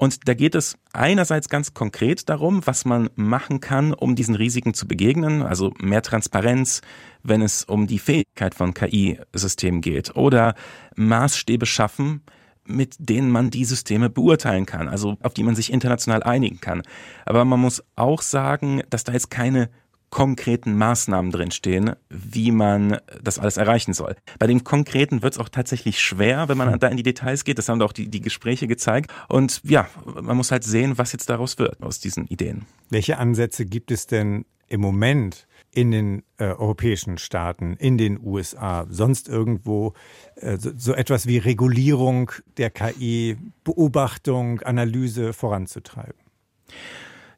Und 0.00 0.26
da 0.28 0.32
geht 0.32 0.54
es 0.54 0.78
einerseits 0.94 1.50
ganz 1.50 1.74
konkret 1.74 2.30
darum, 2.30 2.66
was 2.66 2.86
man 2.86 3.10
machen 3.16 3.60
kann, 3.60 3.92
um 3.92 4.16
diesen 4.16 4.34
Risiken 4.34 4.72
zu 4.72 4.88
begegnen, 4.88 5.42
also 5.42 5.74
mehr 5.78 6.00
Transparenz, 6.00 6.80
wenn 7.22 7.42
es 7.42 7.64
um 7.64 7.86
die 7.86 7.98
Fähigkeit 7.98 8.54
von 8.54 8.72
KI-Systemen 8.72 9.82
geht 9.82 10.16
oder 10.16 10.54
Maßstäbe 10.96 11.66
schaffen, 11.66 12.22
mit 12.64 12.96
denen 12.98 13.30
man 13.30 13.50
die 13.50 13.66
Systeme 13.66 14.08
beurteilen 14.08 14.64
kann, 14.64 14.88
also 14.88 15.18
auf 15.20 15.34
die 15.34 15.42
man 15.42 15.54
sich 15.54 15.70
international 15.70 16.22
einigen 16.22 16.62
kann. 16.62 16.80
Aber 17.26 17.44
man 17.44 17.60
muss 17.60 17.84
auch 17.94 18.22
sagen, 18.22 18.80
dass 18.88 19.04
da 19.04 19.12
jetzt 19.12 19.30
keine 19.30 19.68
konkreten 20.10 20.76
Maßnahmen 20.76 21.30
drinstehen, 21.30 21.92
wie 22.08 22.50
man 22.50 22.98
das 23.22 23.38
alles 23.38 23.56
erreichen 23.56 23.94
soll. 23.94 24.16
Bei 24.38 24.46
dem 24.46 24.64
Konkreten 24.64 25.22
wird 25.22 25.34
es 25.34 25.38
auch 25.38 25.48
tatsächlich 25.48 26.00
schwer, 26.00 26.48
wenn 26.48 26.58
man 26.58 26.72
hm. 26.72 26.80
da 26.80 26.88
in 26.88 26.96
die 26.96 27.02
Details 27.02 27.44
geht. 27.44 27.58
Das 27.58 27.68
haben 27.68 27.80
auch 27.82 27.92
die, 27.92 28.08
die 28.08 28.20
Gespräche 28.20 28.66
gezeigt. 28.66 29.12
Und 29.28 29.60
ja, 29.64 29.88
man 30.20 30.36
muss 30.36 30.50
halt 30.50 30.64
sehen, 30.64 30.98
was 30.98 31.12
jetzt 31.12 31.30
daraus 31.30 31.58
wird, 31.58 31.82
aus 31.82 32.00
diesen 32.00 32.26
Ideen. 32.26 32.66
Welche 32.90 33.18
Ansätze 33.18 33.64
gibt 33.64 33.90
es 33.90 34.06
denn 34.06 34.44
im 34.66 34.80
Moment 34.80 35.46
in 35.72 35.90
den 35.92 36.22
äh, 36.38 36.44
europäischen 36.46 37.18
Staaten, 37.18 37.76
in 37.76 37.96
den 37.96 38.18
USA, 38.20 38.86
sonst 38.88 39.28
irgendwo 39.28 39.94
äh, 40.36 40.56
so, 40.58 40.70
so 40.76 40.94
etwas 40.94 41.26
wie 41.26 41.38
Regulierung 41.38 42.32
der 42.56 42.70
KI, 42.70 43.36
Beobachtung, 43.62 44.60
Analyse 44.62 45.32
voranzutreiben? 45.32 46.18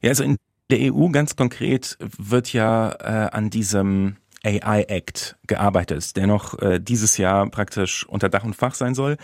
Ja, 0.00 0.11
also 0.11 0.24
in 0.24 0.37
der 0.72 0.92
EU 0.92 1.08
ganz 1.11 1.37
konkret 1.37 1.98
wird 2.00 2.52
ja 2.54 2.92
äh, 2.92 3.30
an 3.30 3.50
diesem 3.50 4.16
AI 4.42 4.85
Act 4.88 5.37
gearbeitet, 5.46 6.16
der 6.16 6.26
noch 6.26 6.58
äh, 6.61 6.80
dieses 6.80 7.18
Jahr 7.18 7.48
praktisch 7.50 8.06
unter 8.08 8.30
Dach 8.30 8.42
und 8.42 8.56
Fach 8.56 8.74
sein 8.74 8.94
soll. 8.94 9.18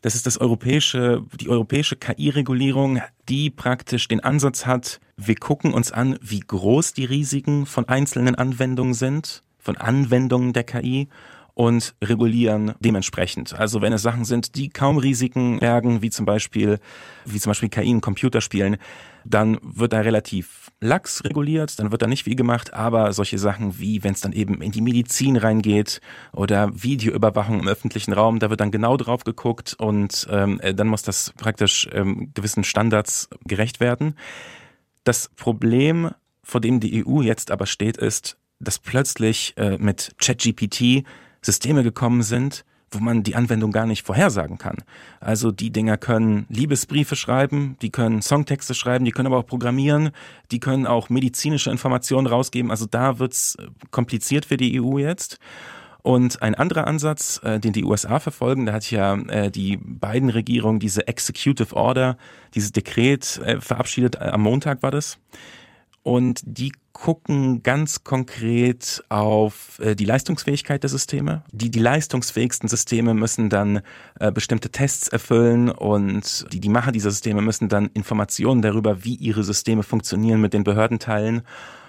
Das 0.00 0.14
ist 0.14 0.26
das 0.26 0.38
europäische, 0.38 1.22
die 1.38 1.50
europäische 1.50 1.96
KI-Regulierung, 1.96 3.02
die 3.28 3.50
praktisch 3.50 4.08
den 4.08 4.20
Ansatz 4.20 4.64
hat, 4.64 4.98
wir 5.18 5.36
gucken 5.36 5.74
uns 5.74 5.92
an, 5.92 6.18
wie 6.22 6.40
groß 6.40 6.94
die 6.94 7.04
Risiken 7.04 7.66
von 7.66 7.86
einzelnen 7.88 8.34
Anwendungen 8.34 8.94
sind, 8.94 9.42
von 9.58 9.76
Anwendungen 9.76 10.54
der 10.54 10.64
KI 10.64 11.08
und 11.54 11.94
regulieren 12.02 12.74
dementsprechend. 12.80 13.58
Also 13.58 13.82
wenn 13.82 13.92
es 13.92 14.02
Sachen 14.02 14.24
sind, 14.24 14.56
die 14.56 14.70
kaum 14.70 14.96
Risiken 14.96 15.58
bergen, 15.58 16.00
wie 16.02 16.10
zum 16.10 16.24
Beispiel, 16.24 16.78
wie 17.24 17.38
zum 17.38 17.50
Beispiel 17.50 17.68
KI 17.68 17.90
in 17.90 18.00
Computerspielen, 18.00 18.78
dann 19.24 19.58
wird 19.62 19.92
da 19.92 20.00
relativ 20.00 20.70
lax 20.80 21.24
reguliert, 21.24 21.78
dann 21.78 21.92
wird 21.92 22.02
da 22.02 22.06
nicht 22.06 22.24
viel 22.24 22.34
gemacht, 22.34 22.74
aber 22.74 23.12
solche 23.12 23.38
Sachen 23.38 23.78
wie, 23.78 24.02
wenn 24.02 24.14
es 24.14 24.20
dann 24.20 24.32
eben 24.32 24.62
in 24.62 24.72
die 24.72 24.80
Medizin 24.80 25.36
reingeht 25.36 26.00
oder 26.32 26.70
Videoüberwachung 26.74 27.60
im 27.60 27.68
öffentlichen 27.68 28.12
Raum, 28.12 28.38
da 28.38 28.50
wird 28.50 28.60
dann 28.60 28.70
genau 28.70 28.96
drauf 28.96 29.24
geguckt 29.24 29.74
und 29.78 30.26
ähm, 30.30 30.58
äh, 30.60 30.74
dann 30.74 30.88
muss 30.88 31.02
das 31.02 31.32
praktisch 31.36 31.88
ähm, 31.92 32.30
gewissen 32.34 32.64
Standards 32.64 33.28
gerecht 33.44 33.78
werden. 33.78 34.16
Das 35.04 35.28
Problem, 35.36 36.10
vor 36.42 36.60
dem 36.60 36.80
die 36.80 37.04
EU 37.06 37.20
jetzt 37.20 37.50
aber 37.50 37.66
steht, 37.66 37.96
ist, 37.96 38.38
dass 38.58 38.78
plötzlich 38.78 39.54
äh, 39.56 39.76
mit 39.78 40.14
ChatGPT 40.18 41.04
Systeme 41.42 41.82
gekommen 41.82 42.22
sind, 42.22 42.64
wo 42.94 42.98
man 42.98 43.22
die 43.22 43.34
Anwendung 43.34 43.72
gar 43.72 43.86
nicht 43.86 44.06
vorhersagen 44.06 44.58
kann. 44.58 44.76
Also 45.20 45.50
die 45.50 45.70
Dinger 45.70 45.96
können 45.96 46.46
Liebesbriefe 46.48 47.16
schreiben, 47.16 47.76
die 47.82 47.90
können 47.90 48.22
Songtexte 48.22 48.74
schreiben, 48.74 49.04
die 49.04 49.10
können 49.10 49.26
aber 49.26 49.38
auch 49.38 49.46
programmieren, 49.46 50.10
die 50.50 50.60
können 50.60 50.86
auch 50.86 51.08
medizinische 51.08 51.70
Informationen 51.70 52.26
rausgeben. 52.26 52.70
Also 52.70 52.86
da 52.86 53.18
wird's 53.18 53.56
äh, 53.56 53.66
kompliziert 53.90 54.44
für 54.46 54.56
die 54.56 54.80
EU 54.80 54.98
jetzt. 54.98 55.38
Und 56.02 56.42
ein 56.42 56.56
anderer 56.56 56.88
Ansatz, 56.88 57.40
äh, 57.44 57.60
den 57.60 57.72
die 57.72 57.84
USA 57.84 58.18
verfolgen, 58.18 58.66
da 58.66 58.72
hat 58.72 58.90
ja 58.90 59.14
äh, 59.14 59.50
die 59.50 59.76
beiden 59.76 60.30
Regierungen 60.30 60.80
diese 60.80 61.06
Executive 61.06 61.74
Order, 61.76 62.16
dieses 62.54 62.72
Dekret 62.72 63.40
äh, 63.44 63.60
verabschiedet, 63.60 64.16
äh, 64.16 64.24
am 64.24 64.42
Montag 64.42 64.82
war 64.82 64.90
das. 64.90 65.18
Und 66.02 66.40
die 66.44 66.72
gucken 66.92 67.62
ganz 67.62 68.04
konkret 68.04 69.02
auf 69.08 69.78
äh, 69.80 69.94
die 69.94 70.04
Leistungsfähigkeit 70.04 70.82
der 70.82 70.90
Systeme. 70.90 71.42
Die, 71.50 71.70
die 71.70 71.78
leistungsfähigsten 71.78 72.68
Systeme 72.68 73.14
müssen 73.14 73.48
dann 73.48 73.82
äh, 74.20 74.30
bestimmte 74.30 74.70
Tests 74.70 75.08
erfüllen 75.08 75.70
und 75.70 76.46
die, 76.52 76.60
die 76.60 76.68
Macher 76.68 76.92
dieser 76.92 77.10
Systeme 77.10 77.42
müssen 77.42 77.68
dann 77.68 77.90
Informationen 77.94 78.62
darüber, 78.62 79.04
wie 79.04 79.14
ihre 79.14 79.44
Systeme 79.44 79.82
funktionieren, 79.82 80.40
mit 80.40 80.52
den 80.52 80.64
Behörden 80.64 80.98
teilen. 80.98 81.42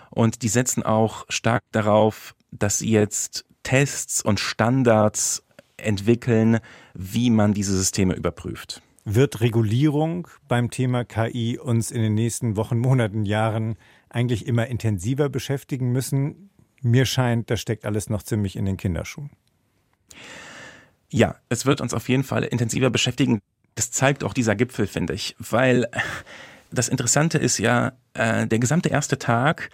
Und 0.09 0.41
die 0.43 0.49
setzen 0.49 0.83
auch 0.83 1.25
stark 1.29 1.63
darauf, 1.71 2.35
dass 2.51 2.79
sie 2.79 2.91
jetzt 2.91 3.45
Tests 3.63 4.21
und 4.21 4.39
Standards 4.39 5.43
entwickeln, 5.77 6.59
wie 6.93 7.29
man 7.29 7.53
diese 7.53 7.75
Systeme 7.75 8.13
überprüft. 8.13 8.81
Wird 9.05 9.41
Regulierung 9.41 10.29
beim 10.47 10.69
Thema 10.69 11.03
KI 11.03 11.59
uns 11.59 11.91
in 11.91 12.01
den 12.01 12.13
nächsten 12.13 12.55
Wochen, 12.55 12.77
Monaten, 12.77 13.25
Jahren 13.25 13.75
eigentlich 14.13 14.47
immer 14.47 14.67
intensiver 14.67 15.29
beschäftigen 15.29 15.91
müssen. 15.91 16.49
Mir 16.81 17.05
scheint, 17.05 17.49
das 17.49 17.59
steckt 17.59 17.85
alles 17.85 18.09
noch 18.09 18.23
ziemlich 18.23 18.55
in 18.55 18.65
den 18.65 18.77
Kinderschuhen. 18.77 19.31
Ja, 21.09 21.35
es 21.49 21.65
wird 21.65 21.81
uns 21.81 21.93
auf 21.93 22.09
jeden 22.09 22.23
Fall 22.23 22.43
intensiver 22.43 22.89
beschäftigen. 22.89 23.39
Das 23.75 23.91
zeigt 23.91 24.23
auch 24.23 24.33
dieser 24.33 24.55
Gipfel, 24.55 24.87
finde 24.87 25.13
ich, 25.13 25.35
weil 25.39 25.87
das 26.71 26.87
Interessante 26.89 27.37
ist 27.37 27.57
ja, 27.57 27.93
äh, 28.13 28.47
der 28.47 28.59
gesamte 28.59 28.89
erste 28.89 29.17
Tag 29.17 29.69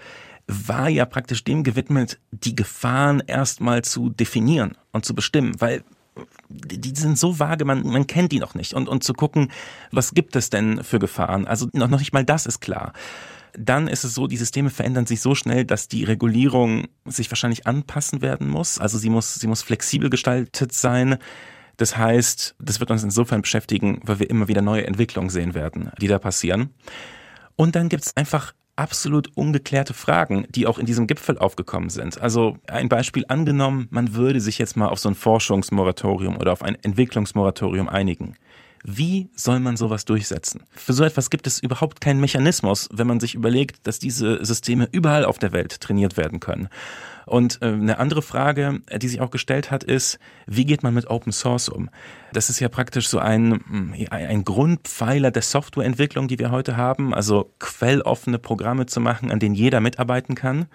war 0.48 0.90
ja 0.90 1.06
praktisch 1.06 1.44
dem 1.44 1.64
gewidmet, 1.64 2.20
die 2.32 2.56
Gefahren 2.56 3.22
erstmal 3.26 3.84
zu 3.84 4.10
definieren 4.10 4.76
und 4.92 5.06
zu 5.06 5.14
bestimmen, 5.14 5.60
weil 5.60 5.84
die 6.50 6.96
sind 6.96 7.18
so 7.18 7.40
vage, 7.40 7.64
man, 7.64 7.84
man 7.88 8.08
kennt 8.08 8.32
die 8.32 8.40
noch 8.40 8.56
nicht. 8.56 8.74
Und, 8.74 8.90
und 8.90 9.04
zu 9.04 9.14
gucken, 9.14 9.52
was 9.92 10.14
gibt 10.14 10.36
es 10.36 10.50
denn 10.50 10.84
für 10.84 11.00
Gefahren? 11.00 11.46
Also 11.46 11.70
noch 11.74 11.88
nicht 11.88 12.14
mal 12.14 12.26
das 12.26 12.46
ist 12.46 12.60
klar 12.60 12.94
dann 13.58 13.88
ist 13.88 14.04
es 14.04 14.14
so, 14.14 14.28
die 14.28 14.38
Systeme 14.38 14.70
verändern 14.70 15.06
sich 15.06 15.22
so 15.22 15.36
schnell, 15.36 15.66
dass 15.66 15.88
die 15.88 16.04
Regulierung 16.04 16.88
sich 17.06 17.32
wahrscheinlich 17.32 17.68
anpassen 17.68 18.22
werden 18.22 18.48
muss. 18.48 18.80
Also 18.80 18.98
sie 18.98 19.10
muss, 19.10 19.36
sie 19.36 19.48
muss 19.48 19.62
flexibel 19.62 20.10
gestaltet 20.10 20.74
sein. 20.74 21.18
Das 21.78 21.98
heißt, 21.98 22.56
das 22.60 22.80
wird 22.80 22.92
uns 22.92 23.04
insofern 23.04 23.42
beschäftigen, 23.42 24.02
weil 24.04 24.20
wir 24.20 24.30
immer 24.30 24.48
wieder 24.48 24.62
neue 24.62 24.86
Entwicklungen 24.86 25.30
sehen 25.30 25.54
werden, 25.54 25.92
die 26.02 26.08
da 26.08 26.20
passieren. 26.20 26.70
Und 27.56 27.76
dann 27.76 27.90
gibt 27.90 28.06
es 28.06 28.18
einfach 28.18 28.54
absolut 28.76 29.36
ungeklärte 29.36 29.94
Fragen, 29.94 30.46
die 30.50 30.66
auch 30.66 30.80
in 30.80 30.86
diesem 30.86 31.06
Gipfel 31.06 31.38
aufgekommen 31.38 31.90
sind. 31.90 32.22
Also 32.22 32.58
ein 32.68 32.88
Beispiel 32.88 33.26
angenommen, 33.28 33.88
man 33.92 34.14
würde 34.16 34.40
sich 34.40 34.58
jetzt 34.58 34.78
mal 34.78 34.88
auf 34.88 35.00
so 35.00 35.10
ein 35.10 35.16
Forschungsmoratorium 35.16 36.38
oder 36.38 36.54
auf 36.54 36.64
ein 36.64 36.76
Entwicklungsmoratorium 36.82 37.90
einigen. 37.90 38.36
Wie 38.84 39.30
soll 39.36 39.60
man 39.60 39.78
sowas 39.78 40.06
durchsetzen? 40.06 40.64
Für 40.72 40.94
so 40.94 41.04
etwas 41.04 41.30
gibt 41.30 41.48
es 41.48 41.60
überhaupt 41.60 42.02
keinen 42.02 42.20
Mechanismus, 42.22 42.90
wenn 42.92 43.08
man 43.08 43.20
sich 43.20 43.36
überlegt, 43.36 43.86
dass 43.88 44.00
diese 44.00 44.44
Systeme 44.46 44.88
überall 44.92 45.26
auf 45.26 45.38
der 45.38 45.52
Welt 45.52 45.82
trainiert 45.82 46.18
werden 46.18 46.40
können. 46.40 46.70
Und 47.26 47.62
äh, 47.62 47.68
eine 47.68 48.00
andere 48.00 48.22
Frage, 48.22 48.82
die 48.98 49.08
sich 49.08 49.22
auch 49.22 49.30
gestellt 49.30 49.70
hat, 49.70 49.84
ist, 49.84 50.18
wie 50.48 50.66
geht 50.66 50.82
man 50.82 50.94
mit 50.94 51.10
Open 51.10 51.32
Source 51.32 51.70
um? 51.70 51.90
Das 52.34 52.50
ist 52.50 52.60
ja 52.60 52.70
praktisch 52.70 53.08
so 53.08 53.20
ein, 53.20 53.62
hm, 53.68 53.94
ein 54.10 54.44
Grundpfeiler 54.44 55.30
der 55.30 55.44
Softwareentwicklung, 55.44 56.28
die 56.28 56.40
wir 56.40 56.50
heute 56.50 56.76
haben, 56.76 57.14
also 57.14 57.54
quelloffene 57.60 58.40
Programme 58.40 58.88
zu 58.88 59.00
machen, 59.00 59.32
an 59.32 59.40
denen 59.40 59.56
jeder 59.56 59.80
mitarbeiten 59.80 60.36
kann. 60.36 60.68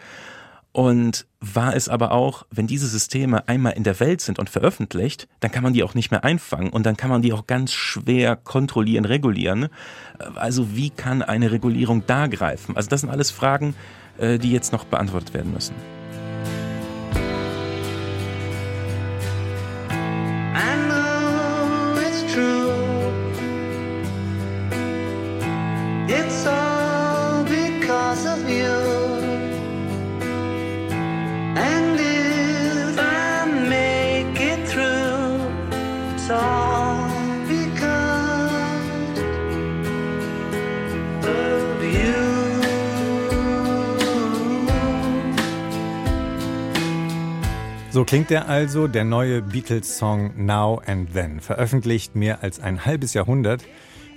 Und 0.74 1.26
war 1.38 1.76
es 1.76 1.88
aber 1.88 2.10
auch, 2.10 2.46
wenn 2.50 2.66
diese 2.66 2.88
Systeme 2.88 3.46
einmal 3.46 3.74
in 3.74 3.84
der 3.84 4.00
Welt 4.00 4.20
sind 4.20 4.40
und 4.40 4.50
veröffentlicht, 4.50 5.28
dann 5.38 5.52
kann 5.52 5.62
man 5.62 5.72
die 5.72 5.84
auch 5.84 5.94
nicht 5.94 6.10
mehr 6.10 6.24
einfangen 6.24 6.70
und 6.70 6.84
dann 6.84 6.96
kann 6.96 7.10
man 7.10 7.22
die 7.22 7.32
auch 7.32 7.46
ganz 7.46 7.72
schwer 7.72 8.34
kontrollieren, 8.34 9.04
regulieren. 9.04 9.68
Also 10.34 10.74
wie 10.74 10.90
kann 10.90 11.22
eine 11.22 11.52
Regulierung 11.52 12.02
da 12.08 12.26
greifen? 12.26 12.76
Also 12.76 12.88
das 12.88 13.02
sind 13.02 13.10
alles 13.10 13.30
Fragen, 13.30 13.76
äh, 14.18 14.36
die 14.38 14.50
jetzt 14.50 14.72
noch 14.72 14.84
beantwortet 14.84 15.32
werden 15.32 15.52
müssen. 15.52 15.76
So 47.94 48.02
klingt 48.02 48.32
er 48.32 48.48
also, 48.48 48.88
der 48.88 49.04
neue 49.04 49.40
Beatles-Song 49.40 50.32
Now 50.44 50.82
and 50.84 51.12
Then, 51.12 51.38
veröffentlicht 51.38 52.16
mehr 52.16 52.42
als 52.42 52.58
ein 52.58 52.84
halbes 52.84 53.14
Jahrhundert 53.14 53.62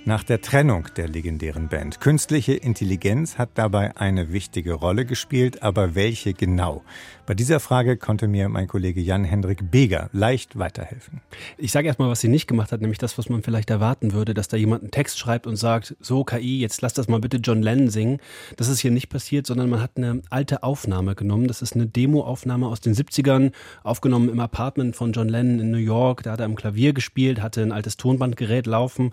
nach 0.08 0.24
der 0.24 0.40
Trennung 0.40 0.88
der 0.96 1.06
legendären 1.06 1.68
Band. 1.68 2.00
Künstliche 2.00 2.54
Intelligenz 2.54 3.36
hat 3.36 3.50
dabei 3.56 3.94
eine 3.98 4.32
wichtige 4.32 4.72
Rolle 4.72 5.04
gespielt, 5.04 5.62
aber 5.62 5.94
welche 5.94 6.32
genau? 6.32 6.82
Bei 7.26 7.34
dieser 7.34 7.60
Frage 7.60 7.98
konnte 7.98 8.26
mir 8.26 8.48
mein 8.48 8.68
Kollege 8.68 9.02
Jan-Hendrik 9.02 9.70
Beger 9.70 10.08
leicht 10.14 10.58
weiterhelfen. 10.58 11.20
Ich 11.58 11.72
sage 11.72 11.86
erstmal, 11.86 12.08
was 12.08 12.20
sie 12.20 12.28
nicht 12.28 12.46
gemacht 12.46 12.72
hat, 12.72 12.80
nämlich 12.80 12.96
das, 12.96 13.18
was 13.18 13.28
man 13.28 13.42
vielleicht 13.42 13.68
erwarten 13.68 14.14
würde, 14.14 14.32
dass 14.32 14.48
da 14.48 14.56
jemand 14.56 14.80
einen 14.80 14.92
Text 14.92 15.18
schreibt 15.18 15.46
und 15.46 15.56
sagt, 15.56 15.94
so 16.00 16.24
KI, 16.24 16.58
jetzt 16.58 16.80
lass 16.80 16.94
das 16.94 17.06
mal 17.08 17.20
bitte 17.20 17.36
John 17.36 17.60
Lennon 17.60 17.90
singen. 17.90 18.18
Das 18.56 18.68
ist 18.68 18.80
hier 18.80 18.92
nicht 18.92 19.10
passiert, 19.10 19.46
sondern 19.46 19.68
man 19.68 19.82
hat 19.82 19.98
eine 19.98 20.22
alte 20.30 20.62
Aufnahme 20.62 21.16
genommen. 21.16 21.48
Das 21.48 21.60
ist 21.60 21.74
eine 21.74 21.84
Demoaufnahme 21.86 22.66
aus 22.66 22.80
den 22.80 22.94
70ern, 22.94 23.52
aufgenommen 23.82 24.30
im 24.30 24.40
Apartment 24.40 24.96
von 24.96 25.12
John 25.12 25.28
Lennon 25.28 25.60
in 25.60 25.70
New 25.70 25.76
York. 25.76 26.22
Da 26.22 26.32
hat 26.32 26.40
er 26.40 26.46
am 26.46 26.56
Klavier 26.56 26.94
gespielt, 26.94 27.42
hatte 27.42 27.60
ein 27.60 27.72
altes 27.72 27.98
Tonbandgerät 27.98 28.64
laufen. 28.66 29.12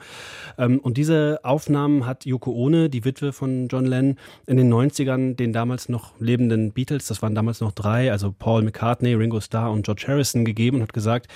Und 0.86 0.98
diese 0.98 1.40
Aufnahmen 1.42 2.06
hat 2.06 2.28
Yoko 2.28 2.52
Ono, 2.52 2.90
die 2.90 3.06
Witwe 3.06 3.34
von 3.34 3.68
John 3.70 3.88
Lennon, 3.88 4.20
in 4.46 4.58
den 4.58 4.72
90ern 4.72 5.34
den 5.34 5.52
damals 5.52 5.90
noch 5.90 6.14
lebenden 6.20 6.74
Beatles, 6.74 7.08
das 7.08 7.24
waren 7.24 7.34
damals 7.34 7.60
noch 7.60 7.72
drei, 7.72 8.12
also 8.12 8.32
Paul 8.32 8.62
McCartney, 8.62 9.16
Ringo 9.16 9.42
Starr 9.42 9.72
und 9.72 9.84
George 9.84 10.06
Harrison 10.08 10.46
gegeben 10.46 10.78
und 10.78 10.84
hat 10.84 10.94
gesagt, 10.94 11.28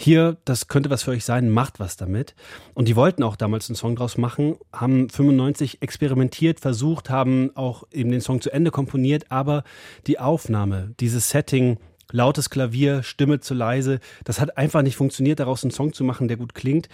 hier, 0.00 0.36
das 0.44 0.66
könnte 0.66 0.90
was 0.90 1.04
für 1.04 1.12
euch 1.12 1.24
sein, 1.24 1.48
macht 1.48 1.78
was 1.78 1.96
damit. 1.96 2.34
Und 2.74 2.88
die 2.88 2.96
wollten 2.96 3.22
auch 3.22 3.36
damals 3.36 3.70
einen 3.70 3.76
Song 3.76 3.94
draus 3.94 4.18
machen, 4.18 4.56
haben 4.72 5.08
95 5.08 5.80
experimentiert, 5.80 6.58
versucht, 6.58 7.08
haben 7.08 7.52
auch 7.54 7.84
eben 7.92 8.10
den 8.10 8.20
Song 8.20 8.40
zu 8.40 8.50
Ende 8.50 8.72
komponiert, 8.72 9.26
aber 9.28 9.62
die 10.08 10.18
Aufnahme, 10.18 10.92
dieses 10.98 11.30
Setting, 11.30 11.78
lautes 12.12 12.50
Klavier, 12.50 13.02
Stimme 13.02 13.40
zu 13.40 13.54
leise. 13.54 14.00
Das 14.24 14.40
hat 14.40 14.56
einfach 14.56 14.82
nicht 14.82 14.96
funktioniert, 14.96 15.40
daraus 15.40 15.62
einen 15.62 15.70
Song 15.70 15.92
zu 15.92 16.04
machen, 16.04 16.28
der 16.28 16.36
gut 16.36 16.54
klingt. 16.54 16.88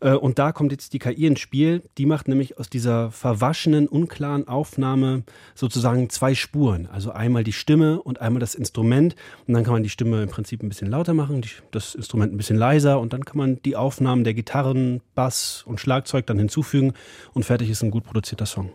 Äh, 0.00 0.12
und 0.12 0.38
da 0.38 0.52
kommt 0.52 0.72
jetzt 0.72 0.92
die 0.92 0.98
KI 0.98 1.26
ins 1.26 1.40
Spiel. 1.40 1.82
Die 1.98 2.06
macht 2.06 2.28
nämlich 2.28 2.58
aus 2.58 2.68
dieser 2.68 3.10
verwaschenen, 3.10 3.88
unklaren 3.88 4.48
Aufnahme 4.48 5.24
sozusagen 5.54 6.10
zwei 6.10 6.34
Spuren. 6.34 6.86
Also 6.86 7.12
einmal 7.12 7.44
die 7.44 7.52
Stimme 7.52 8.02
und 8.02 8.20
einmal 8.20 8.40
das 8.40 8.54
Instrument. 8.54 9.14
Und 9.46 9.54
dann 9.54 9.64
kann 9.64 9.74
man 9.74 9.82
die 9.82 9.90
Stimme 9.90 10.22
im 10.22 10.28
Prinzip 10.28 10.62
ein 10.62 10.68
bisschen 10.68 10.90
lauter 10.90 11.14
machen, 11.14 11.42
das 11.70 11.94
Instrument 11.94 12.32
ein 12.32 12.36
bisschen 12.36 12.58
leiser. 12.58 13.00
Und 13.00 13.12
dann 13.12 13.24
kann 13.24 13.38
man 13.38 13.62
die 13.62 13.76
Aufnahmen 13.76 14.24
der 14.24 14.34
Gitarren, 14.34 15.00
Bass 15.14 15.62
und 15.66 15.80
Schlagzeug 15.80 16.26
dann 16.26 16.38
hinzufügen. 16.38 16.92
Und 17.32 17.44
fertig 17.44 17.70
ist 17.70 17.82
ein 17.82 17.90
gut 17.90 18.04
produzierter 18.04 18.46
Song. 18.46 18.72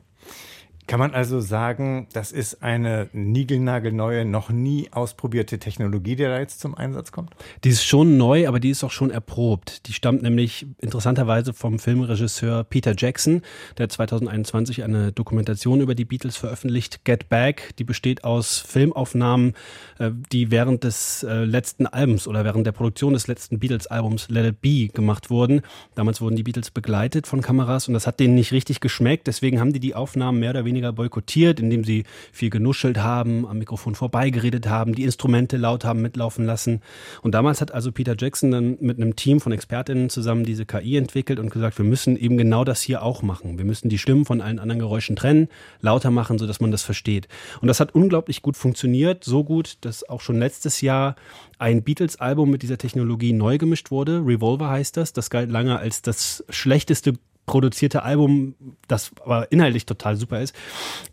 Kann 0.92 1.00
man 1.00 1.14
also 1.14 1.40
sagen, 1.40 2.08
das 2.12 2.34
ist 2.34 2.64
eine 2.64 3.08
niegelnagelneue, 3.14 4.26
noch 4.26 4.50
nie 4.50 4.90
ausprobierte 4.92 5.58
Technologie, 5.58 6.18
die 6.18 6.24
da 6.24 6.38
jetzt 6.38 6.60
zum 6.60 6.76
Einsatz 6.76 7.14
kommt? 7.14 7.34
Die 7.64 7.70
ist 7.70 7.86
schon 7.86 8.18
neu, 8.18 8.46
aber 8.46 8.60
die 8.60 8.72
ist 8.72 8.84
auch 8.84 8.92
schon 8.92 9.10
erprobt. 9.10 9.88
Die 9.88 9.94
stammt 9.94 10.22
nämlich 10.22 10.68
interessanterweise 10.82 11.54
vom 11.54 11.80
Filmregisseur 11.80 12.66
Peter 12.66 12.94
Jackson, 12.98 13.42
der 13.78 13.88
2021 13.88 14.84
eine 14.84 15.14
Dokumentation 15.14 15.80
über 15.80 15.96
die 15.96 16.04
Beatles 16.04 16.36
veröffentlicht, 16.36 17.06
Get 17.06 17.30
Back. 17.30 17.74
Die 17.80 17.86
besteht 17.86 18.26
aus 18.26 18.58
Filmaufnahmen, 18.58 19.54
äh, 19.98 20.12
die 20.34 20.52
während 20.52 20.84
des 20.84 21.24
äh, 21.24 21.46
letzten 21.46 21.88
Albums 21.88 22.28
oder 22.28 22.44
während 22.44 22.68
der 22.68 22.74
Produktion 22.74 23.14
des 23.14 23.28
letzten 23.28 23.60
Beatles-Albums 23.60 24.28
Let 24.28 24.46
It 24.46 24.60
Be 24.60 24.90
gemacht 24.90 25.30
wurden. 25.30 25.62
Damals 25.96 26.20
wurden 26.20 26.36
die 26.36 26.44
Beatles 26.44 26.70
begleitet 26.70 27.28
von 27.28 27.42
Kameras 27.42 27.88
und 27.88 27.94
das 27.94 28.08
hat 28.08 28.20
denen 28.20 28.36
nicht 28.36 28.52
richtig 28.52 28.82
geschmeckt. 28.82 29.28
Deswegen 29.28 29.62
haben 29.62 29.72
die 29.72 29.80
die 29.80 29.96
Aufnahmen 29.96 30.42
mehr 30.42 30.50
oder 30.50 30.66
weniger 30.66 30.81
weniger 30.82 30.94
boykottiert, 30.94 31.60
indem 31.60 31.84
sie 31.84 32.06
viel 32.32 32.50
genuschelt 32.50 32.98
haben, 32.98 33.48
am 33.48 33.60
Mikrofon 33.60 33.96
vorbeigeredet 33.96 34.68
haben, 34.68 34.96
die 34.96 35.04
Instrumente 35.04 35.58
laut 35.58 35.86
haben 35.86 36.02
mitlaufen 36.02 36.46
lassen. 36.46 36.82
Und 37.22 37.36
damals 37.36 37.62
hat 37.62 37.72
also 37.72 37.92
Peter 37.92 38.16
Jackson 38.18 38.52
dann 38.52 38.78
mit 38.80 38.98
einem 38.98 39.16
Team 39.16 39.40
von 39.40 39.52
Expertinnen 39.52 40.10
zusammen 40.10 40.44
diese 40.44 40.66
KI 40.66 40.98
entwickelt 40.98 41.40
und 41.40 41.52
gesagt, 41.52 41.78
wir 41.78 41.86
müssen 41.86 42.18
eben 42.18 42.38
genau 42.38 42.64
das 42.64 42.82
hier 42.82 43.04
auch 43.04 43.22
machen. 43.22 43.58
Wir 43.58 43.66
müssen 43.66 43.90
die 43.90 44.00
Stimmen 44.00 44.26
von 44.26 44.42
allen 44.42 44.60
anderen 44.60 44.80
Geräuschen 44.80 45.16
trennen, 45.16 45.48
lauter 45.82 46.12
machen, 46.12 46.40
sodass 46.40 46.60
man 46.60 46.72
das 46.72 46.82
versteht. 46.82 47.28
Und 47.62 47.68
das 47.68 47.80
hat 47.80 47.94
unglaublich 47.94 48.42
gut 48.42 48.58
funktioniert, 48.58 49.24
so 49.24 49.44
gut, 49.44 49.78
dass 49.82 50.08
auch 50.10 50.22
schon 50.22 50.40
letztes 50.40 50.82
Jahr 50.82 51.16
ein 51.60 51.84
Beatles-Album 51.84 52.50
mit 52.50 52.64
dieser 52.64 52.80
Technologie 52.80 53.34
neu 53.34 53.60
gemischt 53.60 53.92
wurde. 53.92 54.24
Revolver 54.26 54.70
heißt 54.70 54.98
das. 54.98 55.14
Das 55.14 55.30
galt 55.30 55.52
lange 55.52 55.78
als 55.78 56.02
das 56.02 56.44
schlechteste 56.50 57.14
produzierte 57.46 58.04
Album, 58.04 58.56
das 58.88 59.12
aber 59.24 59.52
inhaltlich 59.52 59.86
total 59.86 60.16
super 60.16 60.42
ist. 60.42 60.56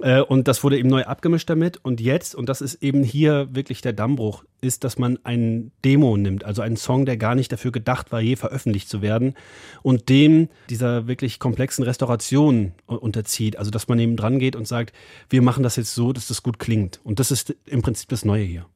Äh, 0.00 0.20
und 0.20 0.48
das 0.48 0.62
wurde 0.62 0.78
eben 0.78 0.88
neu 0.88 1.04
abgemischt 1.04 1.50
damit. 1.50 1.78
Und 1.82 2.00
jetzt, 2.00 2.34
und 2.34 2.48
das 2.48 2.60
ist 2.60 2.82
eben 2.82 3.02
hier 3.02 3.48
wirklich 3.52 3.80
der 3.80 3.92
Dammbruch, 3.92 4.44
ist, 4.60 4.84
dass 4.84 4.98
man 4.98 5.18
ein 5.24 5.70
Demo 5.84 6.16
nimmt, 6.16 6.44
also 6.44 6.62
einen 6.62 6.76
Song, 6.76 7.06
der 7.06 7.16
gar 7.16 7.34
nicht 7.34 7.52
dafür 7.52 7.72
gedacht 7.72 8.12
war, 8.12 8.20
je 8.20 8.36
veröffentlicht 8.36 8.88
zu 8.88 9.02
werden, 9.02 9.34
und 9.82 10.08
dem 10.08 10.48
dieser 10.68 11.06
wirklich 11.06 11.38
komplexen 11.38 11.84
Restauration 11.84 12.72
unterzieht. 12.86 13.56
Also, 13.56 13.70
dass 13.70 13.88
man 13.88 13.98
eben 13.98 14.16
dran 14.16 14.38
geht 14.38 14.56
und 14.56 14.66
sagt, 14.66 14.94
wir 15.30 15.42
machen 15.42 15.62
das 15.62 15.76
jetzt 15.76 15.94
so, 15.94 16.12
dass 16.12 16.28
das 16.28 16.42
gut 16.42 16.58
klingt. 16.58 17.00
Und 17.04 17.20
das 17.20 17.30
ist 17.30 17.54
im 17.66 17.82
Prinzip 17.82 18.08
das 18.08 18.24
Neue 18.24 18.44
hier. 18.44 18.66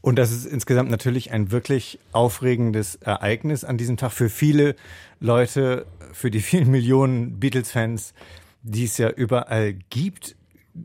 Und 0.00 0.16
das 0.16 0.32
ist 0.32 0.46
insgesamt 0.46 0.90
natürlich 0.90 1.30
ein 1.30 1.52
wirklich 1.52 1.98
aufregendes 2.10 2.96
Ereignis 2.96 3.64
an 3.64 3.78
diesem 3.78 3.96
Tag 3.96 4.12
für 4.12 4.28
viele 4.28 4.74
Leute, 5.20 5.86
für 6.12 6.30
die 6.30 6.40
vielen 6.40 6.70
Millionen 6.70 7.38
Beatles-Fans, 7.38 8.12
die 8.62 8.84
es 8.84 8.98
ja 8.98 9.10
überall 9.10 9.74
gibt. 9.90 10.36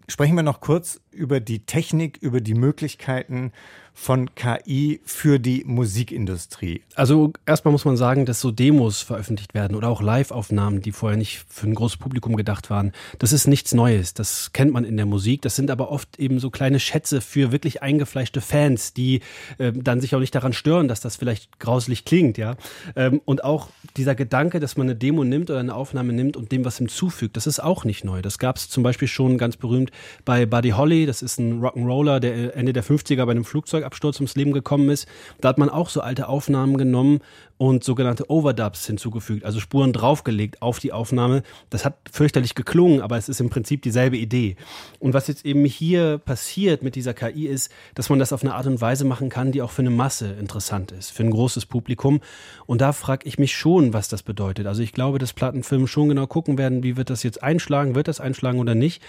Sprechen 0.08 0.36
wir 0.36 0.44
noch 0.44 0.62
kurz 0.62 1.00
über 1.12 1.40
die 1.40 1.66
Technik, 1.66 2.18
über 2.22 2.42
die 2.42 2.54
Möglichkeiten 2.54 3.54
von 4.00 4.30
KI 4.36 5.02
für 5.06 5.40
die 5.40 5.64
Musikindustrie? 5.66 6.84
Also 6.94 7.34
erstmal 7.48 7.72
muss 7.72 7.84
man 7.84 7.98
sagen, 7.98 8.28
dass 8.28 8.40
so 8.40 8.52
Demos 8.52 9.02
veröffentlicht 9.02 9.56
werden 9.56 9.76
oder 9.76 9.90
auch 9.90 10.04
Live-Aufnahmen, 10.04 10.82
die 10.82 10.92
vorher 10.92 11.18
nicht 11.18 11.44
für 11.50 11.66
ein 11.66 11.74
großes 11.74 11.98
Publikum 11.98 12.38
gedacht 12.38 12.70
waren. 12.70 12.92
Das 13.18 13.34
ist 13.34 13.48
nichts 13.48 13.74
Neues. 13.74 14.14
Das 14.14 14.54
kennt 14.54 14.72
man 14.72 14.86
in 14.86 14.98
der 14.98 15.08
Musik. 15.08 15.42
Das 15.42 15.56
sind 15.56 15.72
aber 15.72 15.92
oft 15.92 16.20
eben 16.20 16.40
so 16.40 16.52
kleine 16.52 16.80
Schätze 16.80 17.22
für 17.22 17.52
wirklich 17.52 17.82
eingefleischte 17.82 18.40
Fans, 18.40 18.94
die 18.94 19.22
äh, 19.58 19.74
dann 19.74 20.00
sich 20.00 20.14
auch 20.16 20.20
nicht 20.20 20.36
daran 20.36 20.54
stören, 20.54 20.88
dass 20.88 21.02
das 21.02 21.16
vielleicht 21.16 21.60
grauslich 21.60 22.06
klingt, 22.06 22.38
ja. 22.38 22.56
Ähm, 22.96 23.20
und 23.26 23.44
auch 23.44 23.70
dieser 23.98 24.14
Gedanke, 24.14 24.60
dass 24.60 24.78
man 24.78 24.88
eine 24.88 24.96
Demo 24.96 25.24
nimmt 25.24 25.50
oder 25.50 25.60
eine 25.60 25.74
Aufnahme 25.74 26.14
nimmt 26.14 26.38
und 26.38 26.52
dem 26.52 26.64
was 26.66 26.78
hinzufügt, 26.78 27.36
das 27.36 27.48
ist 27.48 27.60
auch 27.60 27.84
nicht 27.84 28.06
neu. 28.06 28.22
Das 28.22 28.38
gab 28.38 28.58
es 28.58 28.70
zum 28.70 28.84
Beispiel 28.84 29.08
schon 29.08 29.40
ganz 29.40 29.58
berühmt 29.58 29.90
bei 30.24 30.46
Buddy 30.46 30.70
Holly. 30.70 31.08
Das 31.08 31.24
ist 31.24 31.40
ein 31.40 31.62
Rock'n'Roller, 31.62 32.20
der 32.20 32.56
Ende 32.56 32.74
der 32.74 32.84
50er 32.84 33.26
bei 33.26 33.32
einem 33.32 33.44
Flugzeug 33.44 33.87
Flugzeugabsturz 33.88 34.19
ums 34.19 34.36
Leben 34.36 34.52
gekommen 34.54 34.89
ist. 34.89 35.08
Da 35.41 35.50
hat 35.50 35.58
man 35.58 35.69
auch 35.69 35.89
so 35.89 36.02
alte 36.02 36.28
Aufnahmen 36.28 36.78
genommen 36.78 37.21
und 37.58 37.84
sogenannte 37.84 38.30
Overdubs 38.30 38.86
hinzugefügt, 38.86 39.43
also 39.43 39.60
Spuren 39.60 39.91
draufgelegt 39.91 40.62
auf 40.62 40.80
die 40.80 40.91
Aufnahme. 40.91 41.41
Das 41.71 41.86
hat 41.86 41.95
fürchterlich 42.12 42.54
geklungen, 42.54 43.02
aber 43.02 43.17
es 43.17 43.30
ist 43.30 43.41
im 43.41 43.50
Prinzip 43.50 43.82
dieselbe 43.82 44.17
Idee. 44.17 44.58
Und 45.00 45.13
was 45.13 45.28
jetzt 45.28 45.43
eben 45.43 45.65
hier 45.65 46.19
passiert 46.19 46.84
mit 46.84 46.95
dieser 46.95 47.15
KI 47.15 47.47
ist, 47.47 47.71
dass 47.95 48.10
man 48.10 48.19
das 48.19 48.32
auf 48.32 48.43
eine 48.43 48.54
Art 48.54 48.67
und 48.67 48.80
Weise 48.80 49.06
machen 49.06 49.30
kann, 49.30 49.52
die 49.52 49.63
auch 49.63 49.71
für 49.71 49.82
eine 49.82 49.89
Masse 49.89 50.34
interessant 50.34 50.91
ist, 50.91 51.12
für 51.12 51.23
ein 51.23 51.32
großes 51.32 51.65
Publikum. 51.65 52.21
Und 52.67 52.82
da 52.82 52.93
frage 52.93 53.28
ich 53.28 53.39
mich 53.39 53.56
schon, 53.56 53.91
was 53.91 54.08
das 54.08 54.21
bedeutet. 54.21 54.67
Also 54.67 54.84
ich 54.84 54.93
glaube, 54.93 55.17
dass 55.17 55.34
Plattenfirmen 55.34 55.88
schon 55.88 56.10
genau 56.10 56.28
gucken 56.28 56.60
werden, 56.60 56.84
wie 56.84 56.95
wird 56.95 57.10
das 57.10 57.23
jetzt 57.23 57.41
einschlagen, 57.41 57.95
wird 57.95 58.08
das 58.08 58.19
einschlagen 58.19 58.60
oder 58.60 58.76
nicht. 58.76 59.02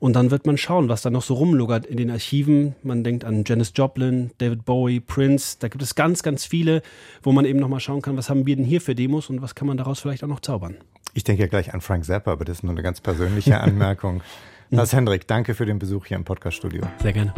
Und 0.00 0.14
dann 0.14 0.32
wird 0.32 0.44
man 0.46 0.58
schauen, 0.58 0.88
was 0.88 1.02
da 1.02 1.10
noch 1.10 1.22
so 1.22 1.34
rumlugert 1.34 1.86
in 1.86 1.98
den 1.98 2.10
Archiven. 2.10 2.74
Man 2.82 3.04
denkt 3.04 3.24
an 3.24 3.44
Janis 3.46 3.72
Joplin, 3.76 4.21
David 4.38 4.64
Bowie, 4.64 5.00
Prince. 5.00 5.56
Da 5.58 5.68
gibt 5.68 5.82
es 5.82 5.94
ganz, 5.94 6.22
ganz 6.22 6.44
viele, 6.44 6.82
wo 7.22 7.32
man 7.32 7.44
eben 7.44 7.58
nochmal 7.58 7.80
schauen 7.80 8.02
kann, 8.02 8.16
was 8.16 8.30
haben 8.30 8.46
wir 8.46 8.56
denn 8.56 8.64
hier 8.64 8.80
für 8.80 8.94
Demos 8.94 9.28
und 9.28 9.42
was 9.42 9.54
kann 9.54 9.66
man 9.66 9.76
daraus 9.76 10.00
vielleicht 10.00 10.22
auch 10.22 10.28
noch 10.28 10.40
zaubern. 10.40 10.76
Ich 11.14 11.24
denke 11.24 11.42
ja 11.42 11.48
gleich 11.48 11.74
an 11.74 11.80
Frank 11.80 12.04
Zappa, 12.04 12.32
aber 12.32 12.44
das 12.44 12.58
ist 12.58 12.62
nur 12.62 12.72
eine 12.72 12.82
ganz 12.82 13.00
persönliche 13.00 13.60
Anmerkung. 13.60 14.22
Lars 14.70 14.92
Hendrik, 14.92 15.26
danke 15.26 15.54
für 15.54 15.66
den 15.66 15.78
Besuch 15.78 16.06
hier 16.06 16.16
im 16.16 16.24
Podcaststudio. 16.24 16.82
Sehr 17.02 17.12
gerne. 17.12 17.34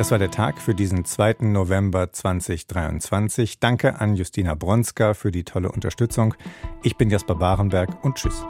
Das 0.00 0.10
war 0.10 0.18
der 0.18 0.30
Tag 0.30 0.62
für 0.62 0.74
diesen 0.74 1.04
2. 1.04 1.36
November 1.40 2.10
2023. 2.10 3.60
Danke 3.60 4.00
an 4.00 4.14
Justina 4.16 4.54
Bronska 4.54 5.12
für 5.12 5.30
die 5.30 5.44
tolle 5.44 5.70
Unterstützung. 5.70 6.34
Ich 6.82 6.96
bin 6.96 7.10
Jasper 7.10 7.34
Barenberg 7.34 8.02
und 8.02 8.14
tschüss. 8.14 8.46